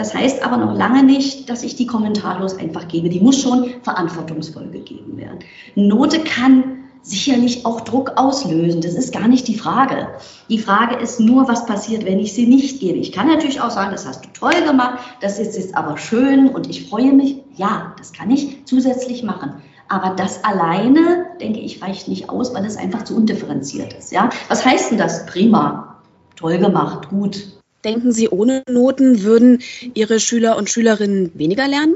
das 0.00 0.14
heißt 0.14 0.42
aber 0.42 0.56
noch 0.56 0.74
lange 0.74 1.02
nicht, 1.02 1.50
dass 1.50 1.62
ich 1.62 1.76
die 1.76 1.84
kommentarlos 1.84 2.56
einfach 2.56 2.88
gebe. 2.88 3.10
Die 3.10 3.20
muss 3.20 3.38
schon 3.38 3.68
verantwortungsvoll 3.82 4.70
gegeben 4.70 5.18
werden. 5.18 5.40
Note 5.74 6.20
kann 6.20 6.78
sicherlich 7.02 7.66
auch 7.66 7.82
Druck 7.82 8.12
auslösen. 8.16 8.80
Das 8.80 8.94
ist 8.94 9.12
gar 9.12 9.28
nicht 9.28 9.46
die 9.46 9.58
Frage. 9.58 10.08
Die 10.48 10.56
Frage 10.56 10.96
ist 10.96 11.20
nur, 11.20 11.48
was 11.48 11.66
passiert, 11.66 12.06
wenn 12.06 12.18
ich 12.18 12.32
sie 12.32 12.46
nicht 12.46 12.80
gebe. 12.80 12.96
Ich 12.96 13.12
kann 13.12 13.26
natürlich 13.26 13.60
auch 13.60 13.70
sagen, 13.70 13.90
das 13.92 14.06
hast 14.06 14.24
du 14.24 14.30
toll 14.32 14.62
gemacht, 14.66 15.00
das 15.20 15.38
ist 15.38 15.54
jetzt 15.54 15.76
aber 15.76 15.98
schön 15.98 16.48
und 16.48 16.70
ich 16.70 16.88
freue 16.88 17.12
mich. 17.12 17.36
Ja, 17.56 17.94
das 17.98 18.14
kann 18.14 18.30
ich 18.30 18.64
zusätzlich 18.64 19.22
machen. 19.22 19.56
Aber 19.88 20.14
das 20.16 20.42
alleine, 20.44 21.26
denke 21.42 21.60
ich, 21.60 21.82
reicht 21.82 22.08
nicht 22.08 22.30
aus, 22.30 22.54
weil 22.54 22.64
es 22.64 22.78
einfach 22.78 23.04
zu 23.04 23.14
undifferenziert 23.14 23.92
ist. 23.92 24.12
Ja? 24.12 24.30
Was 24.48 24.64
heißt 24.64 24.92
denn 24.92 24.98
das? 24.98 25.26
Prima, 25.26 26.00
toll 26.36 26.56
gemacht, 26.56 27.10
gut. 27.10 27.59
Denken 27.84 28.12
Sie, 28.12 28.28
ohne 28.28 28.62
Noten 28.68 29.22
würden 29.22 29.60
Ihre 29.94 30.20
Schüler 30.20 30.56
und 30.56 30.68
Schülerinnen 30.68 31.30
weniger 31.34 31.66
lernen? 31.66 31.94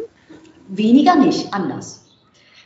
Weniger 0.68 1.16
nicht, 1.16 1.52
anders. 1.52 2.04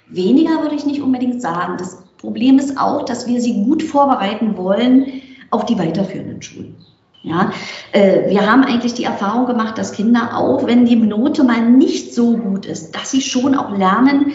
Weniger 0.08 0.62
würde 0.62 0.76
ich 0.76 0.86
nicht 0.86 1.02
unbedingt 1.02 1.42
sagen. 1.42 1.76
Das 1.78 1.98
Problem 2.18 2.58
ist 2.58 2.78
auch, 2.78 3.04
dass 3.04 3.26
wir 3.26 3.40
sie 3.40 3.64
gut 3.64 3.82
vorbereiten 3.82 4.56
wollen 4.56 5.22
auf 5.50 5.66
die 5.66 5.78
weiterführenden 5.78 6.42
Schulen. 6.42 6.76
Ja, 7.22 7.52
äh, 7.92 8.30
wir 8.30 8.50
haben 8.50 8.62
eigentlich 8.62 8.94
die 8.94 9.04
Erfahrung 9.04 9.46
gemacht, 9.46 9.76
dass 9.76 9.92
Kinder 9.92 10.36
auch, 10.36 10.66
wenn 10.66 10.86
die 10.86 10.96
Note 10.96 11.42
mal 11.42 11.68
nicht 11.68 12.14
so 12.14 12.36
gut 12.36 12.64
ist, 12.64 12.94
dass 12.94 13.10
sie 13.10 13.20
schon 13.20 13.56
auch 13.56 13.76
lernen, 13.76 14.32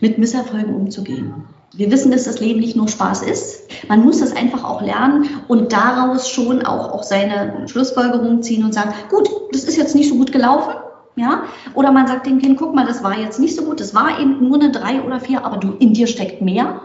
mit 0.00 0.18
Misserfolgen 0.18 0.74
umzugehen. 0.74 1.44
Wir 1.74 1.90
wissen, 1.90 2.10
dass 2.10 2.24
das 2.24 2.40
Leben 2.40 2.60
nicht 2.60 2.76
nur 2.76 2.88
Spaß 2.88 3.22
ist. 3.22 3.62
Man 3.88 4.04
muss 4.04 4.20
das 4.20 4.36
einfach 4.36 4.62
auch 4.64 4.82
lernen 4.82 5.28
und 5.48 5.72
daraus 5.72 6.28
schon 6.28 6.64
auch, 6.64 6.92
auch 6.92 7.02
seine 7.02 7.66
Schlussfolgerungen 7.66 8.42
ziehen 8.42 8.64
und 8.64 8.74
sagen, 8.74 8.92
gut, 9.08 9.30
das 9.52 9.64
ist 9.64 9.76
jetzt 9.76 9.94
nicht 9.94 10.08
so 10.08 10.16
gut 10.16 10.32
gelaufen. 10.32 10.74
Ja? 11.16 11.44
Oder 11.74 11.92
man 11.92 12.06
sagt 12.06 12.26
dem 12.26 12.40
Kind, 12.40 12.58
guck 12.58 12.74
mal, 12.74 12.86
das 12.86 13.02
war 13.02 13.18
jetzt 13.18 13.38
nicht 13.38 13.56
so 13.56 13.64
gut, 13.64 13.80
das 13.80 13.94
war 13.94 14.20
eben 14.20 14.46
nur 14.46 14.60
eine 14.60 14.70
drei 14.70 15.02
oder 15.02 15.20
vier, 15.20 15.44
aber 15.44 15.56
du, 15.56 15.72
in 15.78 15.94
dir 15.94 16.06
steckt 16.06 16.42
mehr. 16.42 16.82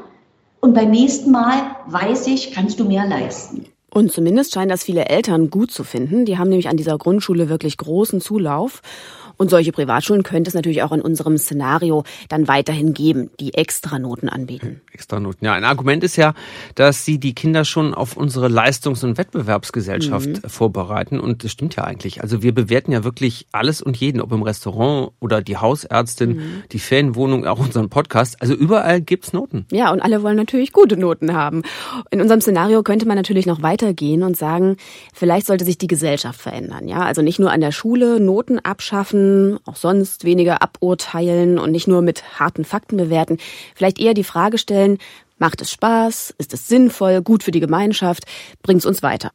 Und 0.59 0.73
beim 0.73 0.91
nächsten 0.91 1.31
Mal 1.31 1.53
weiß 1.87 2.27
ich, 2.27 2.51
kannst 2.51 2.79
du 2.79 2.85
mehr 2.85 3.05
leisten. 3.05 3.65
Und 3.89 4.11
zumindest 4.11 4.53
scheinen 4.53 4.69
das 4.69 4.83
viele 4.83 5.05
Eltern 5.05 5.49
gut 5.49 5.71
zu 5.71 5.83
finden. 5.83 6.25
Die 6.25 6.37
haben 6.37 6.49
nämlich 6.49 6.67
an 6.67 6.77
dieser 6.77 6.97
Grundschule 6.97 7.49
wirklich 7.49 7.77
großen 7.77 8.21
Zulauf. 8.21 8.81
Und 9.37 9.49
solche 9.49 9.71
Privatschulen 9.71 10.23
könnte 10.23 10.49
es 10.49 10.53
natürlich 10.55 10.83
auch 10.83 10.91
in 10.91 11.01
unserem 11.01 11.37
Szenario 11.37 12.03
dann 12.27 12.47
weiterhin 12.47 12.93
geben, 12.93 13.29
die 13.39 13.53
Extranoten 13.53 14.29
anbieten. 14.29 14.81
Extranoten. 14.91 15.45
Ja, 15.45 15.53
ein 15.53 15.63
Argument 15.63 16.03
ist 16.03 16.15
ja, 16.15 16.33
dass 16.75 17.05
sie 17.05 17.19
die 17.19 17.35
Kinder 17.35 17.65
schon 17.65 17.93
auf 17.93 18.17
unsere 18.17 18.47
Leistungs- 18.47 19.03
und 19.03 19.17
Wettbewerbsgesellschaft 19.17 20.43
mhm. 20.43 20.49
vorbereiten. 20.49 21.19
Und 21.19 21.43
das 21.43 21.51
stimmt 21.51 21.75
ja 21.75 21.83
eigentlich. 21.83 22.21
Also 22.21 22.41
wir 22.41 22.53
bewerten 22.53 22.91
ja 22.91 23.03
wirklich 23.03 23.47
alles 23.51 23.81
und 23.81 23.95
jeden, 23.97 24.21
ob 24.21 24.31
im 24.31 24.41
Restaurant 24.41 25.11
oder 25.19 25.41
die 25.41 25.57
Hausärztin, 25.57 26.29
mhm. 26.29 26.63
die 26.71 26.79
Ferienwohnung, 26.79 27.45
auch 27.45 27.59
unseren 27.59 27.89
Podcast. 27.89 28.41
Also 28.41 28.55
überall 28.55 29.01
gibt's 29.01 29.33
Noten. 29.33 29.65
Ja, 29.71 29.91
und 29.91 30.01
alle 30.01 30.23
wollen 30.23 30.37
natürlich 30.37 30.73
gute 30.73 30.97
Noten 30.97 31.33
haben. 31.33 31.61
In 32.09 32.21
unserem 32.21 32.41
Szenario 32.41 32.81
könnte 32.81 33.07
man 33.07 33.17
natürlich 33.17 33.45
noch 33.45 33.61
weitergehen 33.61 34.23
und 34.23 34.35
sagen, 34.35 34.77
vielleicht 35.13 35.45
sollte 35.45 35.65
sich 35.65 35.77
die 35.77 35.87
Gesellschaft 35.87 36.41
verändern. 36.41 36.87
Ja, 36.87 37.01
also 37.01 37.21
nicht 37.21 37.39
nur 37.39 37.51
an 37.51 37.61
der 37.61 37.71
Schule 37.71 38.19
Noten 38.19 38.59
abschaffen, 38.59 39.26
auch 39.65 39.75
sonst 39.75 40.23
weniger 40.23 40.61
aburteilen 40.61 41.59
und 41.59 41.71
nicht 41.71 41.87
nur 41.87 42.01
mit 42.01 42.39
harten 42.39 42.65
Fakten 42.65 42.97
bewerten. 42.97 43.37
Vielleicht 43.75 43.99
eher 43.99 44.13
die 44.13 44.23
Frage 44.23 44.57
stellen, 44.57 44.97
macht 45.37 45.61
es 45.61 45.71
Spaß? 45.71 46.35
Ist 46.37 46.53
es 46.53 46.67
sinnvoll? 46.67 47.21
Gut 47.21 47.43
für 47.43 47.51
die 47.51 47.59
Gemeinschaft? 47.59 48.23
Bringt 48.61 48.79
es 48.79 48.85
uns 48.85 49.03
weiter? 49.03 49.31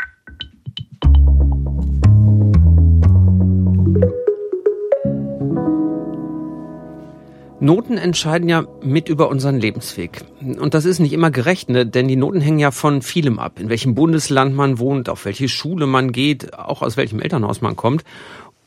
Noten 7.63 7.97
entscheiden 7.97 8.49
ja 8.49 8.67
mit 8.83 9.09
über 9.09 9.29
unseren 9.29 9.57
Lebensweg. 9.57 10.25
Und 10.41 10.75
das 10.75 10.85
ist 10.85 10.99
nicht 10.99 11.13
immer 11.13 11.31
gerecht, 11.31 11.69
ne? 11.69 11.87
denn 11.87 12.09
die 12.09 12.17
Noten 12.17 12.41
hängen 12.41 12.59
ja 12.59 12.73
von 12.73 13.03
vielem 13.03 13.39
ab. 13.39 13.61
In 13.61 13.69
welchem 13.69 13.95
Bundesland 13.95 14.57
man 14.57 14.81
wohnt, 14.81 15.09
auf 15.09 15.25
welche 15.27 15.49
Schule 15.49 15.87
man 15.87 16.11
geht, 16.11 16.59
auch 16.59 16.83
aus 16.83 16.97
welchem 16.97 17.21
Elternhaus 17.21 17.61
man 17.61 17.77
kommt. 17.77 18.03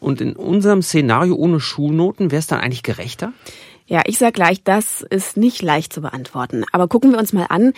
Und 0.05 0.21
in 0.21 0.35
unserem 0.35 0.83
Szenario 0.83 1.33
ohne 1.33 1.59
Schulnoten 1.59 2.29
wäre 2.29 2.37
es 2.37 2.45
dann 2.45 2.59
eigentlich 2.59 2.83
gerechter? 2.83 3.33
Ja, 3.87 4.03
ich 4.05 4.19
sag 4.19 4.35
gleich, 4.35 4.61
das 4.63 5.01
ist 5.01 5.35
nicht 5.35 5.63
leicht 5.63 5.93
zu 5.93 6.01
beantworten. 6.01 6.63
Aber 6.71 6.87
gucken 6.87 7.11
wir 7.11 7.17
uns 7.17 7.33
mal 7.33 7.47
an, 7.49 7.73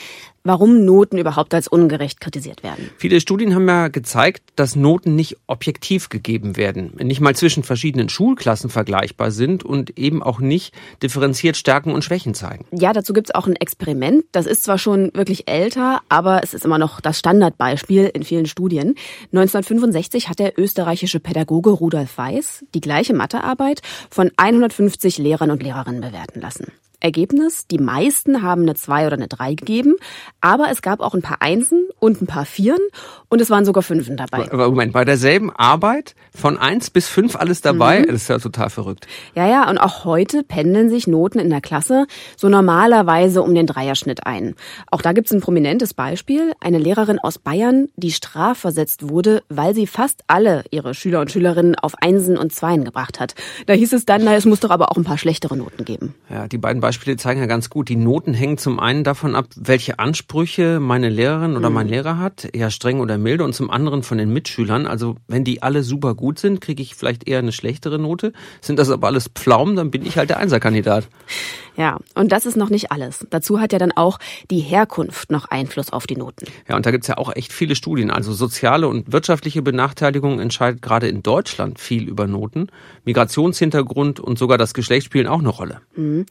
warum 0.48 0.86
Noten 0.86 1.18
überhaupt 1.18 1.54
als 1.54 1.68
ungerecht 1.68 2.20
kritisiert 2.22 2.64
werden. 2.64 2.90
Viele 2.98 3.22
Studien 3.22 3.54
haben 3.54 3.68
ja 3.68 3.90
gezeigt, 3.90 4.44
dass 4.56 4.76
Noten 4.76 5.16
nicht 5.16 5.38
objektiv 5.48 6.10
gegeben 6.10 6.58
werden, 6.58 6.94
nicht 7.02 7.22
mal 7.22 7.36
zwischen 7.36 7.64
verschiedenen 7.64 8.10
Schulklassen 8.10 8.70
vergleichbar 8.70 9.32
sind 9.32 9.64
und 9.64 9.98
eben 10.00 10.24
auch 10.24 10.40
nicht 10.40 10.74
differenziert 11.04 11.58
Stärken 11.58 11.92
und 11.92 12.04
Schwächen 12.04 12.34
zeigen. 12.34 12.66
Ja, 12.72 12.94
dazu 12.94 13.14
gibt 13.14 13.30
es 13.30 13.36
auch 13.36 13.48
ein 13.48 13.56
Experiment. 13.56 14.26
Das 14.32 14.46
ist 14.46 14.64
zwar 14.64 14.78
schon 14.78 15.12
wirklich 15.14 15.48
älter, 15.48 16.02
aber 16.10 16.42
es 16.44 16.54
ist 16.54 16.66
immer 16.66 16.78
noch 16.78 17.02
das 17.02 17.20
Standardbeispiel 17.20 18.10
in 18.14 18.24
vielen 18.24 18.46
Studien. 18.46 18.96
1965 19.34 20.30
hat 20.30 20.40
der 20.40 20.58
österreichische 20.58 21.20
Pädagoge 21.20 21.72
Rudolf 21.72 22.18
Weiß 22.18 22.66
die 22.74 22.82
gleiche 22.82 23.14
Mathearbeit 23.14 23.82
von 24.10 24.32
150 24.38 25.18
Lehrern 25.18 25.52
und 25.52 25.62
Lehrerinnen 25.62 26.02
bewerten 26.02 26.42
lassen. 26.42 26.72
Ergebnis, 27.00 27.68
die 27.68 27.78
meisten 27.78 28.42
haben 28.42 28.64
eine 28.64 28.76
2 28.76 29.08
oder 29.08 29.16
eine 29.16 29.28
3 29.28 29.54
gegeben, 29.54 29.96
aber 30.42 30.70
es 30.72 30.82
gab 30.82 31.00
auch 31.00 31.14
ein 31.14 31.22
paar 31.22 31.42
Einsen 31.42 31.87
und 32.00 32.22
ein 32.22 32.28
paar 32.28 32.46
Vieren 32.46 32.80
und 33.30 33.42
es 33.42 33.50
waren 33.50 33.66
sogar 33.66 33.84
Fünfen 33.84 34.18
dabei. 34.18 34.52
Aber 34.52 34.70
Moment, 34.70 34.94
bei 34.94 35.04
derselben 35.04 35.52
Arbeit 35.52 36.16
von 36.34 36.58
1 36.58 36.92
bis 36.92 37.08
5 37.08 37.36
alles 37.36 37.62
dabei? 37.62 38.02
Mhm. 38.02 38.08
Das 38.08 38.16
ist 38.16 38.28
ja 38.30 38.38
total 38.40 38.70
verrückt. 38.70 39.08
Ja, 39.36 39.48
ja, 39.48 39.70
und 39.70 39.78
auch 39.78 40.06
heute 40.06 40.44
pendeln 40.44 40.90
sich 40.90 41.08
Noten 41.08 41.40
in 41.40 41.50
der 41.50 41.62
Klasse 41.62 42.06
so 42.36 42.48
normalerweise 42.48 43.42
um 43.42 43.54
den 43.54 43.66
Dreierschnitt 43.66 44.26
ein. 44.26 44.56
Auch 44.92 45.02
da 45.02 45.14
gibt 45.14 45.28
es 45.28 45.34
ein 45.34 45.42
prominentes 45.42 45.94
Beispiel. 45.94 46.54
Eine 46.60 46.78
Lehrerin 46.78 47.20
aus 47.20 47.38
Bayern, 47.38 47.90
die 47.96 48.12
strafversetzt 48.12 49.10
wurde, 49.10 49.44
weil 49.50 49.74
sie 49.76 49.88
fast 49.88 50.24
alle 50.28 50.64
ihre 50.72 50.94
Schüler 50.94 51.22
und 51.22 51.32
Schülerinnen 51.32 51.76
auf 51.76 51.96
Einsen 52.02 52.38
und 52.38 52.54
Zweien 52.54 52.86
gebracht 52.86 53.20
hat. 53.20 53.36
Da 53.66 53.74
hieß 53.74 53.94
es 53.94 54.06
dann, 54.06 54.24
na, 54.24 54.36
es 54.36 54.46
muss 54.46 54.60
doch 54.60 54.70
aber 54.70 54.92
auch 54.92 54.98
ein 54.98 55.04
paar 55.04 55.18
schlechtere 55.18 55.58
Noten 55.58 55.86
geben. 55.86 56.14
Ja, 56.30 56.48
die 56.48 56.58
beiden 56.58 56.82
Beispiele 56.82 57.18
zeigen 57.18 57.40
ja 57.40 57.48
ganz 57.48 57.70
gut. 57.70 57.90
Die 57.90 57.96
Noten 57.96 58.34
hängen 58.34 58.58
zum 58.58 58.80
einen 58.80 59.04
davon 59.04 59.36
ab, 59.36 59.48
welche 59.56 60.00
Ansprüche 60.00 60.80
meine 60.80 61.10
Lehrerin 61.10 61.58
oder 61.58 61.70
mein 61.70 61.87
mhm. 61.88 61.94
Lehrer 61.94 62.18
hat, 62.20 62.48
eher 62.54 62.72
streng 62.72 63.00
oder 63.00 63.18
milde, 63.18 63.44
und 63.44 63.54
zum 63.54 63.70
anderen 63.70 64.04
von 64.04 64.18
den 64.18 64.32
Mitschülern. 64.32 64.86
Also 64.86 65.16
wenn 65.28 65.44
die 65.44 65.62
alle 65.64 65.84
super 65.84 66.16
gut 66.16 66.40
sind, 66.40 66.62
kriege 66.62 66.82
ich 66.82 66.96
vielleicht 66.96 67.28
eher 67.28 67.40
eine 67.40 67.52
schlechtere 67.52 68.00
Note. 68.00 68.34
Sind 68.62 68.80
das 68.80 68.90
aber 68.90 69.08
alles 69.08 69.30
Pflaumen, 69.30 69.76
dann 69.76 69.92
bin 69.92 70.06
ich 70.06 70.18
halt 70.18 70.30
der 70.30 70.38
Einserkandidat. 70.38 71.08
Ja, 71.78 72.00
und 72.16 72.32
das 72.32 72.48
ist 72.48 72.58
noch 72.58 72.70
nicht 72.70 72.92
alles. 72.92 73.26
Dazu 73.30 73.60
hat 73.60 73.72
ja 73.72 73.78
dann 73.78 73.92
auch 73.92 74.18
die 74.50 74.60
Herkunft 74.60 75.32
noch 75.32 75.46
Einfluss 75.46 75.94
auf 75.94 76.08
die 76.08 76.16
Noten. 76.16 76.48
Ja, 76.68 76.76
und 76.76 76.86
da 76.88 76.92
gibt's 76.92 77.08
ja 77.08 77.18
auch 77.18 77.36
echt 77.36 77.54
viele 77.54 77.76
Studien. 77.76 78.10
Also 78.10 78.34
soziale 78.34 78.88
und 78.88 79.12
wirtschaftliche 79.12 79.62
Benachteiligung 79.62 80.40
entscheidet 80.40 80.82
gerade 80.82 81.08
in 81.08 81.22
Deutschland 81.22 81.80
viel 81.80 82.08
über 82.08 82.26
Noten. 82.26 82.68
Migrationshintergrund 83.06 84.20
und 84.20 84.40
sogar 84.40 84.58
das 84.58 84.74
Geschlecht 84.74 85.06
spielen 85.06 85.28
auch 85.28 85.40
eine 85.40 85.50
Rolle. 85.50 85.82
Mhm. 85.96 86.26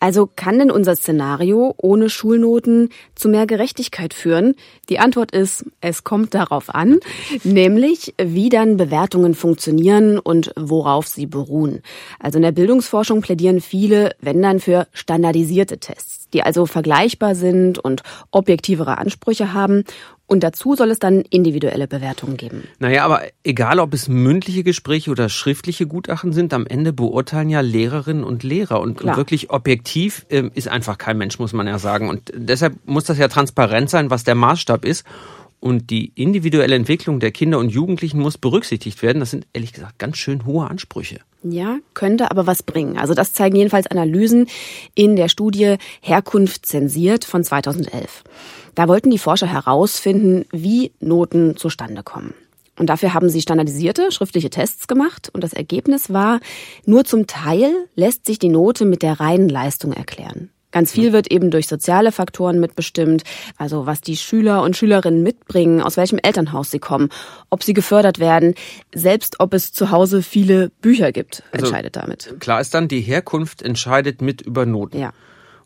Also 0.00 0.26
kann 0.34 0.58
denn 0.58 0.70
unser 0.70 0.96
Szenario 0.96 1.74
ohne 1.76 2.08
Schulnoten 2.08 2.88
zu 3.14 3.28
mehr 3.28 3.46
Gerechtigkeit 3.46 4.14
führen? 4.14 4.54
Die 4.88 4.98
Antwort 4.98 5.30
ist, 5.30 5.66
es 5.82 6.04
kommt 6.04 6.34
darauf 6.34 6.74
an, 6.74 7.00
nämlich 7.44 8.14
wie 8.20 8.48
dann 8.48 8.78
Bewertungen 8.78 9.34
funktionieren 9.34 10.18
und 10.18 10.52
worauf 10.56 11.06
sie 11.06 11.26
beruhen. 11.26 11.82
Also 12.18 12.38
in 12.38 12.42
der 12.42 12.52
Bildungsforschung 12.52 13.20
plädieren 13.20 13.60
viele, 13.60 14.16
wenn 14.20 14.40
dann 14.40 14.58
für 14.58 14.88
standardisierte 14.92 15.78
Tests, 15.78 16.19
die 16.32 16.42
also 16.42 16.66
vergleichbar 16.66 17.34
sind 17.34 17.78
und 17.78 18.02
objektivere 18.30 18.98
Ansprüche 18.98 19.52
haben 19.52 19.84
und 20.30 20.44
dazu 20.44 20.76
soll 20.76 20.92
es 20.92 21.00
dann 21.00 21.22
individuelle 21.22 21.88
Bewertungen 21.88 22.36
geben. 22.36 22.62
Naja, 22.78 23.04
aber 23.04 23.22
egal, 23.42 23.80
ob 23.80 23.92
es 23.92 24.06
mündliche 24.06 24.62
Gespräche 24.62 25.10
oder 25.10 25.28
schriftliche 25.28 25.88
Gutachten 25.88 26.32
sind, 26.32 26.54
am 26.54 26.68
Ende 26.68 26.92
beurteilen 26.92 27.50
ja 27.50 27.62
Lehrerinnen 27.62 28.22
und 28.22 28.44
Lehrer. 28.44 28.80
Und, 28.80 29.02
und 29.02 29.16
wirklich 29.16 29.50
objektiv 29.50 30.26
äh, 30.28 30.48
ist 30.54 30.68
einfach 30.68 30.98
kein 30.98 31.18
Mensch, 31.18 31.40
muss 31.40 31.52
man 31.52 31.66
ja 31.66 31.80
sagen. 31.80 32.08
Und 32.08 32.30
deshalb 32.32 32.76
muss 32.86 33.02
das 33.02 33.18
ja 33.18 33.26
transparent 33.26 33.90
sein, 33.90 34.10
was 34.10 34.22
der 34.22 34.36
Maßstab 34.36 34.84
ist. 34.84 35.04
Und 35.58 35.90
die 35.90 36.12
individuelle 36.14 36.76
Entwicklung 36.76 37.18
der 37.18 37.32
Kinder 37.32 37.58
und 37.58 37.70
Jugendlichen 37.70 38.20
muss 38.20 38.38
berücksichtigt 38.38 39.02
werden. 39.02 39.18
Das 39.18 39.32
sind 39.32 39.48
ehrlich 39.52 39.72
gesagt 39.72 39.98
ganz 39.98 40.16
schön 40.16 40.46
hohe 40.46 40.70
Ansprüche. 40.70 41.18
Ja, 41.42 41.78
könnte 41.94 42.30
aber 42.30 42.46
was 42.46 42.62
bringen. 42.62 42.98
Also 42.98 43.14
das 43.14 43.32
zeigen 43.32 43.56
jedenfalls 43.56 43.86
Analysen 43.86 44.46
in 44.94 45.16
der 45.16 45.28
Studie 45.28 45.76
Herkunft 46.00 46.66
zensiert 46.66 47.24
von 47.24 47.42
2011. 47.42 48.24
Da 48.74 48.88
wollten 48.88 49.10
die 49.10 49.18
Forscher 49.18 49.46
herausfinden, 49.46 50.44
wie 50.52 50.92
Noten 51.00 51.56
zustande 51.56 52.02
kommen. 52.02 52.34
Und 52.78 52.86
dafür 52.86 53.12
haben 53.14 53.28
sie 53.28 53.42
standardisierte 53.42 54.10
schriftliche 54.10 54.50
Tests 54.50 54.88
gemacht 54.88 55.30
und 55.32 55.44
das 55.44 55.52
Ergebnis 55.52 56.12
war, 56.12 56.40
nur 56.86 57.04
zum 57.04 57.26
Teil 57.26 57.72
lässt 57.94 58.26
sich 58.26 58.38
die 58.38 58.48
Note 58.48 58.84
mit 58.84 59.02
der 59.02 59.20
reinen 59.20 59.48
Leistung 59.48 59.92
erklären. 59.92 60.50
Ganz 60.72 60.92
viel 60.92 61.12
wird 61.12 61.30
eben 61.30 61.50
durch 61.50 61.66
soziale 61.66 62.12
Faktoren 62.12 62.60
mitbestimmt, 62.60 63.24
also 63.56 63.86
was 63.86 64.00
die 64.00 64.16
Schüler 64.16 64.62
und 64.62 64.76
Schülerinnen 64.76 65.22
mitbringen, 65.22 65.80
aus 65.80 65.96
welchem 65.96 66.18
Elternhaus 66.22 66.70
sie 66.70 66.78
kommen, 66.78 67.08
ob 67.50 67.62
sie 67.62 67.74
gefördert 67.74 68.18
werden, 68.18 68.54
selbst 68.94 69.40
ob 69.40 69.54
es 69.54 69.72
zu 69.72 69.90
Hause 69.90 70.22
viele 70.22 70.70
Bücher 70.80 71.12
gibt, 71.12 71.42
also 71.52 71.66
entscheidet 71.66 71.96
also, 71.96 72.06
damit. 72.06 72.40
Klar 72.40 72.60
ist 72.60 72.74
dann, 72.74 72.88
die 72.88 73.00
Herkunft 73.00 73.62
entscheidet 73.62 74.22
mit 74.22 74.40
über 74.42 74.66
Noten. 74.66 74.98
Ja. 74.98 75.12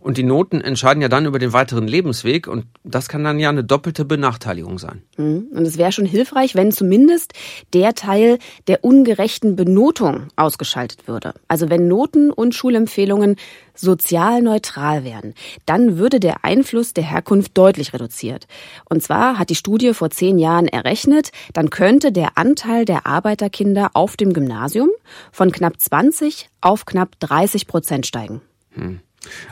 Und 0.05 0.19
die 0.19 0.23
Noten 0.23 0.61
entscheiden 0.61 1.01
ja 1.01 1.09
dann 1.09 1.25
über 1.25 1.39
den 1.39 1.55
weiteren 1.55 1.89
Lebensweg 1.89 2.47
und 2.47 2.67
das 2.85 3.09
kann 3.09 3.25
dann 3.25 3.39
ja 3.39 3.49
eine 3.49 3.65
doppelte 3.65 4.05
Benachteiligung 4.05 4.79
sein. 4.79 5.01
Mhm. 5.17 5.47
Und 5.51 5.67
es 5.67 5.79
wäre 5.79 5.93
schon 5.93 6.05
hilfreich, 6.05 6.55
wenn 6.55 6.73
zumindest 6.73 7.33
der 7.73 7.95
Teil 7.95 8.39
der 8.67 8.85
ungerechten 8.85 9.57
Benotung 9.57 10.27
ausgeschaltet 10.37 11.09
würde. 11.09 11.33
Also 11.49 11.71
wenn 11.71 11.89
Noten 11.89 12.31
und 12.31 12.55
Schulempfehlungen 12.55 13.37
sozial 13.75 14.43
neutral 14.43 15.05
wären, 15.05 15.33
dann 15.65 15.97
würde 15.97 16.21
der 16.21 16.45
Einfluss 16.45 16.93
der 16.93 17.05
Herkunft 17.05 17.57
deutlich 17.57 17.95
reduziert. 17.95 18.47
Und 18.85 19.03
zwar 19.03 19.39
hat 19.39 19.49
die 19.49 19.55
Studie 19.55 19.95
vor 19.95 20.11
zehn 20.11 20.39
Jahren 20.39 20.69
errechnet, 20.69 21.31
dann 21.55 21.71
könnte 21.71 22.13
der 22.13 22.37
Anteil 22.37 22.85
der 22.85 23.07
Arbeiterkinder 23.07 23.93
auf 23.95 24.19
dem 24.19 24.35
Gymnasium 24.35 24.91
von 25.33 25.51
knapp 25.51 25.81
20 25.81 26.51
auf 26.61 26.85
knapp 26.85 27.19
30 27.21 27.67
Prozent 27.67 28.07
steigen. 28.07 28.43
Hm. 28.75 29.01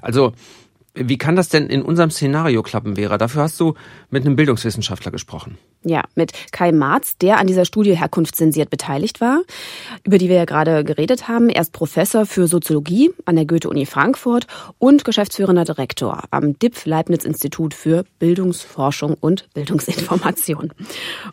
Also 0.01 0.33
Wie 0.95 1.17
kann 1.17 1.37
das 1.37 1.49
denn 1.49 1.69
in 1.69 1.81
unserem 1.81 2.11
Szenario 2.11 2.63
klappen, 2.63 2.97
Vera? 2.97 3.17
Dafür 3.17 3.43
hast 3.43 3.59
du 3.59 3.75
mit 4.11 4.27
einem 4.27 4.37
Bildungswissenschaftler 4.37 5.11
gesprochen. 5.11 5.57
Ja, 5.85 6.05
mit 6.15 6.33
Kai 6.53 6.71
Marz, 6.71 7.17
der 7.17 7.39
an 7.39 7.47
dieser 7.47 7.65
Studie 7.65 7.97
herkunftszensiert 7.97 8.69
beteiligt 8.69 9.23
war, 9.23 9.41
über 10.05 10.19
die 10.19 10.29
wir 10.29 10.37
ja 10.37 10.45
gerade 10.45 10.85
geredet 10.85 11.29
haben. 11.29 11.49
Er 11.49 11.63
ist 11.63 11.73
Professor 11.73 12.27
für 12.27 12.47
Soziologie 12.47 13.11
an 13.25 13.37
der 13.37 13.47
Goethe-Uni 13.47 13.87
Frankfurt 13.87 14.47
und 14.79 15.07
geschäftsführender 15.07 15.65
Direktor 15.65 16.25
am 16.31 16.59
DIPF-Leibniz-Institut 16.59 17.73
für 17.73 18.05
Bildungsforschung 18.19 19.17
und 19.19 19.49
Bildungsinformation. 19.55 20.75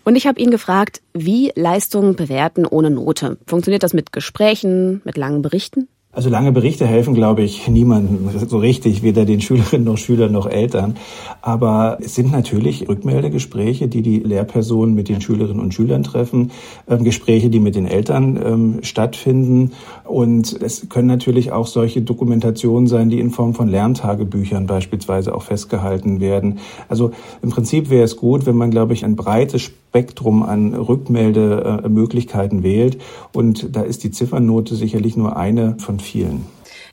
Und 0.06 0.16
ich 0.16 0.26
habe 0.26 0.40
ihn 0.40 0.52
gefragt, 0.52 1.02
wie 1.14 1.52
Leistungen 1.56 2.16
bewerten 2.16 2.66
ohne 2.66 2.92
Note. 2.92 3.38
Funktioniert 3.46 3.84
das 3.84 3.94
mit 3.94 4.14
Gesprächen, 4.14 5.02
mit 5.04 5.18
langen 5.18 5.42
Berichten? 5.42 5.90
Also 6.20 6.30
lange 6.30 6.52
Berichte 6.52 6.86
helfen, 6.86 7.14
glaube 7.14 7.44
ich, 7.44 7.70
niemandem 7.70 8.30
so 8.46 8.58
richtig, 8.58 9.04
weder 9.04 9.24
den 9.24 9.40
Schülerinnen 9.40 9.86
noch 9.86 9.98
Schülern 9.98 10.34
noch 10.34 10.48
Eltern. 10.48 10.98
Aber 11.42 11.98
es 12.02 12.14
sind 12.14 12.34
natürlich 12.34 12.90
Rückmeldegespräche, 12.90 13.88
die 13.88 14.02
die 14.02 14.20
Lehrpersonen 14.20 14.94
mit 14.94 15.08
den 15.08 15.22
Schülerinnen 15.22 15.62
und 15.62 15.74
Schülern 15.74 16.04
treffen, 16.04 16.52
ähm, 16.90 17.06
Gespräche, 17.06 17.50
die 17.50 17.62
mit 17.62 17.76
den 17.76 17.86
Eltern 17.86 18.38
ähm, 18.46 18.80
stattfinden. 18.82 19.72
Und 20.04 20.62
es 20.62 20.90
können 20.90 21.08
natürlich 21.08 21.54
auch 21.54 21.68
solche 21.68 22.02
Dokumentationen 22.02 22.88
sein, 22.88 23.10
die 23.10 23.22
in 23.22 23.30
Form 23.30 23.54
von 23.54 23.70
Lerntagebüchern 23.70 24.68
beispielsweise 24.68 25.34
auch 25.34 25.44
festgehalten 25.44 26.20
werden. 26.20 26.60
Also 26.90 27.12
im 27.42 27.50
Prinzip 27.50 27.90
wäre 27.90 28.04
es 28.04 28.18
gut, 28.18 28.46
wenn 28.46 28.58
man, 28.58 28.72
glaube 28.72 28.92
ich, 28.92 29.06
ein 29.06 29.16
breites 29.16 29.72
Spektrum 29.90 30.44
an 30.44 30.76
Rückmeldemöglichkeiten 30.76 32.62
wählt. 32.62 33.02
Und 33.34 33.76
da 33.76 33.82
ist 33.82 34.04
die 34.04 34.12
Ziffernote 34.12 34.76
sicherlich 34.76 35.18
nur 35.18 35.36
eine 35.36 35.78
von 35.80 36.00
vielen. 36.00 36.46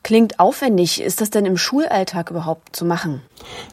Klingt 0.06 0.38
aufwendig. 0.38 1.02
Ist 1.02 1.20
das 1.20 1.30
denn 1.30 1.44
im 1.46 1.56
Schulalltag 1.56 2.30
überhaupt 2.30 2.76
zu 2.76 2.84
machen? 2.84 3.22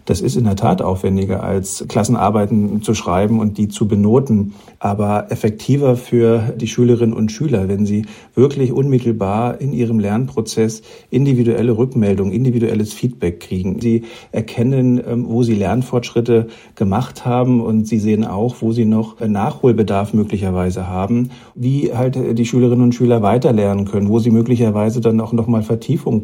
Das 0.06 0.20
ist 0.20 0.36
in 0.36 0.46
der 0.46 0.56
Tat 0.56 0.82
aufwendiger, 0.82 1.44
als 1.44 1.86
Klassenarbeiten 1.88 2.82
zu 2.82 2.96
schreiben 2.96 3.40
und 3.40 3.60
die 3.60 3.68
zu 3.68 3.88
benoten, 3.88 4.56
aber 4.80 5.32
effektiver 5.32 5.96
für 5.96 6.54
die 6.58 6.68
Schülerinnen 6.68 7.16
und 7.16 7.32
Schüler, 7.32 7.70
wenn 7.70 7.86
sie 7.86 8.08
wirklich 8.34 8.72
unmittelbar 8.72 9.62
in 9.62 9.74
ihrem 9.74 10.00
Lernprozess 10.00 10.82
individuelle 11.12 11.78
Rückmeldung, 11.78 12.32
individuelles 12.32 12.94
Feedback 12.94 13.40
kriegen. 13.40 13.80
Sie 13.80 14.04
erkennen, 14.32 15.02
ähm, 15.08 15.26
wo 15.30 15.44
sie 15.44 15.54
Lernfortschritte 15.54 16.48
gemacht 16.74 17.26
haben 17.26 17.62
und 17.62 17.88
sie 17.88 18.00
sehen 18.00 18.26
auch, 18.26 18.56
wo 18.60 18.72
sie 18.72 18.86
noch 18.86 19.20
Nachholbedarf 19.20 20.14
möglicherweise 20.14 20.88
haben, 20.88 21.30
wie 21.54 21.94
halt 21.94 22.18
die 22.38 22.46
Schülerinnen 22.46 22.84
und 22.84 22.96
Schüler 22.96 23.22
weiterlernen 23.22 23.86
können, 23.86 24.10
wo 24.10 24.18
sie 24.18 24.32
möglicherweise 24.32 25.00
dann 25.00 25.22
auch 25.22 25.32
noch 25.32 25.46
mal 25.46 25.62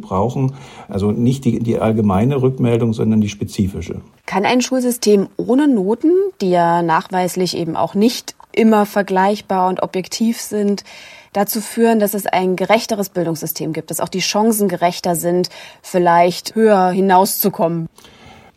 Brauchen. 0.01 0.53
Also 0.88 1.12
nicht 1.12 1.46
die, 1.46 1.60
die 1.60 1.79
allgemeine 1.79 2.41
Rückmeldung, 2.41 2.94
sondern 2.94 3.22
die 3.22 3.29
spezifische. 3.29 4.01
Kann 4.25 4.46
ein 4.46 4.62
Schulsystem 4.62 5.27
ohne 5.38 5.68
Noten, 5.68 6.12
die 6.41 6.50
ja 6.50 6.82
nachweislich 6.82 7.58
eben 7.58 7.75
auch 7.75 7.96
nicht 7.96 8.36
immer 8.51 8.86
vergleichbar 8.86 9.70
und 9.70 9.82
objektiv 9.82 10.41
sind, 10.41 10.84
dazu 11.34 11.62
führen, 11.62 12.00
dass 12.00 12.13
es 12.13 12.25
ein 12.25 12.56
gerechteres 12.56 13.10
Bildungssystem 13.10 13.74
gibt, 13.74 13.91
dass 13.91 14.00
auch 14.00 14.10
die 14.10 14.20
Chancen 14.20 14.68
gerechter 14.68 15.15
sind, 15.15 15.50
vielleicht 15.82 16.56
höher 16.56 16.89
hinauszukommen? 16.89 17.88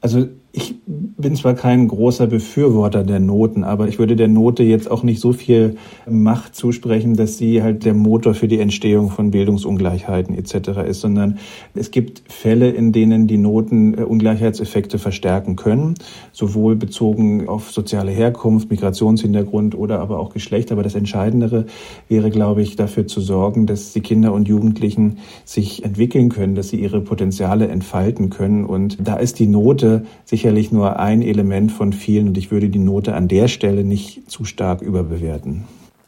Also 0.01 0.27
ich 0.55 0.75
bin 0.87 1.35
zwar 1.35 1.55
kein 1.55 1.89
großer 1.89 2.27
Befürworter 2.27 3.05
der 3.05 3.21
Noten, 3.21 3.65
aber 3.65 3.89
ich 3.89 3.99
würde 3.99 4.17
der 4.17 4.29
Note 4.29 4.63
jetzt 4.63 4.91
auch 4.91 5.03
nicht 5.03 5.19
so 5.19 5.33
viel 5.33 5.77
Macht 6.07 6.55
zusprechen, 6.55 7.17
dass 7.17 7.39
sie 7.39 7.63
halt 7.63 7.87
der 7.87 7.95
Motor 7.95 8.35
für 8.35 8.49
die 8.49 8.61
Entstehung 8.61 9.09
von 9.09 9.31
Bildungsungleichheiten 9.31 10.37
etc. 10.37 10.81
ist, 10.87 11.01
sondern 11.01 11.39
es 11.75 11.91
gibt 11.91 12.23
Fälle, 12.31 12.71
in 12.71 12.93
denen 12.93 13.27
die 13.27 13.39
Noten 13.39 13.95
äh, 13.97 14.03
Ungleichheitseffekte 14.03 14.99
verstärken 14.99 15.57
können, 15.57 15.95
sowohl 16.33 16.77
bezogen 16.77 17.49
auf 17.49 17.71
soziale 17.71 18.11
Herkunft, 18.11 18.69
Migrationshintergrund 18.69 19.75
oder 19.75 20.01
aber 20.01 20.19
auch 20.19 20.35
Geschlecht. 20.35 20.71
Aber 20.71 20.83
das 20.83 20.95
Entscheidendere 20.95 21.65
wäre, 22.09 22.31
glaube 22.31 22.61
ich, 22.61 22.77
dafür 22.77 23.07
zu 23.07 23.23
sorgen, 23.23 23.67
dass 23.67 23.95
die 23.95 24.01
Kinder 24.01 24.35
und 24.35 24.49
Jugendlichen 24.49 25.19
sich 25.47 25.83
entwickeln 25.83 26.29
können, 26.29 26.55
dass 26.55 26.69
sie 26.69 26.77
ihre 26.77 27.01
Potenziale 27.01 27.69
entfalten 27.69 28.29
können. 28.29 28.67
Und 28.67 28.99
da 29.03 29.17
ist 29.17 29.39
die 29.39 29.47
Note 29.47 30.05
sich 30.27 30.42
sicherlich 30.43 30.73
nur 30.73 30.99
ein 30.99 31.23
Element 31.23 31.71
von 31.71 31.93
vielen 31.93 32.27
und 32.27 32.37
ich 32.37 32.51
würde 32.51 32.69
die 32.69 32.81
Note 32.81 33.15
an 33.15 33.29
der 33.29 33.47
Stelle 33.47 33.85
nicht 33.85 34.29
zu 34.29 34.45
stark 34.45 34.83
überbewerten. 34.83 35.67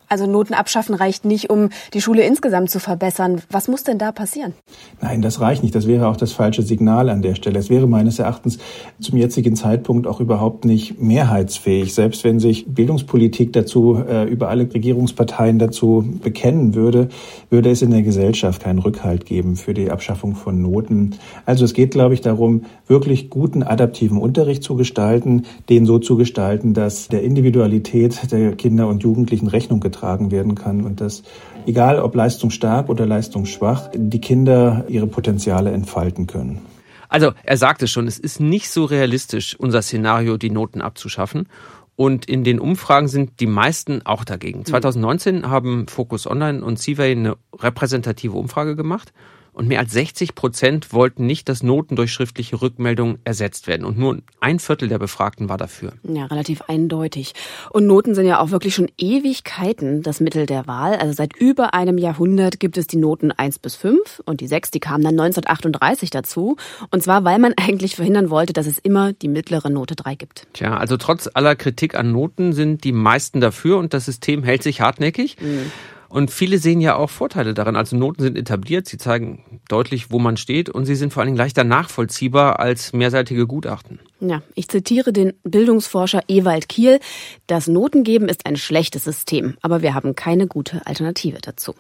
Also 0.09 0.27
Noten 0.27 0.55
abschaffen 0.55 0.95
reicht 0.95 1.25
nicht, 1.25 1.51
um 1.51 1.71
die 1.95 2.01
Schule 2.01 2.23
insgesamt 2.23 2.71
zu 2.71 2.79
verbessern. 2.79 3.41
Was 3.51 3.69
muss 3.69 3.85
denn 3.85 3.99
da 3.99 4.13
passieren? 4.13 4.53
Nein, 5.01 5.23
das 5.23 5.41
reicht 5.41 5.63
nicht. 5.63 5.75
Das 5.75 5.87
wäre 5.87 6.09
auch 6.09 6.17
das 6.17 6.33
falsche 6.33 6.63
Signal 6.63 7.09
an 7.09 7.23
der 7.23 7.35
Stelle. 7.35 7.59
Es 7.59 7.71
wäre 7.71 7.89
meines 7.89 8.19
Erachtens 8.19 8.59
zum 9.01 9.19
jetzigen 9.19 9.57
Zeitpunkt 9.57 10.07
auch 10.07 10.21
überhaupt 10.21 10.67
nicht 10.67 11.01
mehrheitsfähig. 11.01 11.95
Selbst 11.95 12.23
wenn 12.23 12.39
sich 12.39 12.67
Bildungspolitik 12.67 13.53
dazu 13.55 13.97
äh, 14.07 14.25
über 14.25 14.51
alle 14.51 14.73
Regierungsparteien 14.73 15.59
dazu 15.59 16.05
bekennen 16.23 16.75
würde, 16.75 17.09
würde 17.49 17.71
es 17.71 17.83
in 17.83 17.91
der 17.91 18.03
Gesellschaft 18.03 18.63
keinen 18.63 18.81
Rückhalt 18.81 19.25
geben 19.25 19.57
für 19.57 19.73
die 19.73 19.91
Abschaffung 19.91 20.35
von 20.35 20.61
Noten. 20.61 21.17
Also 21.47 21.65
es 21.65 21.73
geht, 21.73 21.93
glaube 21.93 22.15
ich, 22.15 22.21
darum, 22.21 22.65
wirklich 22.87 23.31
guten 23.31 23.63
adaptiven 23.63 24.19
Unterricht 24.19 24.63
zu 24.63 24.77
gestalten, 24.77 25.45
den 25.69 25.87
so 25.87 25.99
zu 25.99 26.17
gestalten, 26.17 26.75
dass 26.75 27.09
der 27.09 27.23
Individualität 27.23 28.31
der 28.31 28.55
Kinder 28.55 28.89
und 28.89 29.03
Jugendlichen 29.03 29.49
Rechnung 29.49 29.81
getragen 29.81 29.94
getragen 29.95 30.31
werden 30.31 30.55
kann 30.55 30.83
und 30.83 31.01
dass, 31.01 31.23
egal 31.67 32.01
ob 32.01 32.15
leistungsstark 32.15 32.89
oder 32.89 33.07
leistungsschwach, 33.07 33.91
die 33.95 34.21
Kinder 34.21 34.85
ihre 34.89 35.07
Potenziale 35.07 35.71
entfalten 35.71 36.27
können. 36.27 36.61
Also 37.09 37.33
er 37.45 37.57
sagte 37.57 37.87
schon, 37.87 38.09
es 38.09 38.19
ist 38.19 38.41
nicht 38.41 38.71
so 38.71 38.85
realistisch, 38.85 39.55
unser 39.59 39.83
Szenario, 39.83 40.37
die 40.37 40.51
Noten 40.51 40.81
abzuschaffen. 40.81 41.49
Und 41.97 42.25
in 42.25 42.43
den 42.43 42.59
Umfragen 42.59 43.07
sind 43.07 43.39
die 43.39 43.47
meisten 43.47 44.05
auch 44.05 44.25
dagegen. 44.25 44.65
2019 44.65 45.37
mhm. 45.37 45.49
haben 45.49 45.87
Focus 45.87 46.27
Online 46.27 46.65
und 46.65 46.81
Seaway 46.81 47.13
eine 47.13 47.37
repräsentative 47.57 48.37
Umfrage 48.37 48.75
gemacht 48.75 49.13
und 49.55 49.69
mehr 49.69 49.79
als 49.79 49.93
60 49.93 50.35
Prozent 50.35 50.93
wollten 50.93 51.27
nicht, 51.27 51.49
dass 51.49 51.63
Noten 51.63 51.97
durch 51.97 52.13
schriftliche 52.13 52.61
Rückmeldungen 52.61 53.19
ersetzt 53.25 53.69
werden. 53.69 53.87
Und 53.87 53.97
nur 53.97 54.19
ein 54.41 54.59
Viertel 54.59 54.89
der 54.89 54.99
Befragten 54.99 55.49
war 55.49 55.57
dafür. 55.57 55.93
Ja, 56.03 56.27
relativ 56.27 56.63
eindeutig. 56.63 57.35
Und 57.71 57.87
Noten 57.87 58.15
sind 58.15 58.27
ja 58.27 58.41
auch 58.41 58.51
wirklich 58.51 58.75
schon 58.75 58.91
Ewigkeiten 58.99 60.03
das 60.03 60.21
Mittel 60.21 60.47
der 60.47 60.67
Wahl. 60.67 60.97
Also 60.97 61.13
seit 61.13 61.37
über 61.37 61.73
einem 61.73 61.99
Jahrhundert 61.99 62.59
gibt 62.59 62.77
es 62.77 62.89
die 62.89 62.97
Noten 62.97 63.31
1 63.31 63.61
bis 63.61 63.77
5 63.77 64.23
und 64.25 64.41
die 64.41 64.49
6, 64.49 64.73
die 64.73 64.81
kamen 64.81 65.05
dann 65.05 65.19
1938 65.19 66.11
dazu. 66.11 66.57
Und 66.91 67.03
zwar, 67.03 67.25
weil 67.25 67.39
man 67.39 67.55
eigentlich 67.57 67.95
verhindern 67.95 68.31
wollte, 68.31 68.53
dass 68.53 68.67
es 68.67 68.79
immer 68.79 69.13
die 69.13 69.29
mittlere 69.29 69.71
Note 69.71 69.95
3 69.95 70.17
gibt. 70.17 70.49
Tja, 70.53 70.77
also 70.77 70.97
trotz 70.97 71.31
aller 71.33 71.55
Kritik 71.55 71.95
an 71.95 72.11
Noten 72.11 72.53
sind 72.53 72.83
die 72.83 72.93
meisten 72.93 73.41
dafür 73.41 73.79
und 73.79 73.95
das 73.95 74.07
System 74.07 74.43
hält 74.43 74.65
sich 74.65 74.81
hartnäckig. 74.81 75.37
Mhm. 75.41 75.71
Und 76.15 76.31
viele 76.31 76.59
sehen 76.59 76.81
ja 76.81 76.95
auch 76.95 77.11
Vorteile 77.11 77.55
daran. 77.55 77.75
Also 77.75 77.97
Noten 77.97 78.23
sind 78.23 78.39
etabliert, 78.39 78.87
sie 78.87 78.99
zeigen 78.99 79.61
deutlich, 79.67 80.13
wo 80.13 80.21
man 80.21 80.37
steht 80.37 80.71
und 80.71 80.85
sie 80.85 80.95
sind 80.95 81.13
vor 81.13 81.21
allen 81.21 81.27
Dingen 81.27 81.39
leichter 81.39 81.65
nachvollziehbar 81.65 82.61
als 82.61 82.93
mehrseitige 82.93 83.49
Gutachten. 83.49 83.99
Ja, 84.21 84.41
ich 84.55 84.69
zitiere 84.69 85.13
den 85.13 85.33
Bildungsforscher 85.43 86.23
Ewald 86.29 86.69
Kiel. 86.69 87.01
Das 87.49 87.67
Notengeben 87.67 88.29
ist 88.29 88.47
ein 88.47 88.55
schlechtes 88.55 89.03
System, 89.03 89.57
aber 89.61 89.83
wir 89.83 89.95
haben 89.95 90.15
keine 90.15 90.47
gute 90.47 90.87
Alternative 90.87 91.39
dazu. 91.43 91.75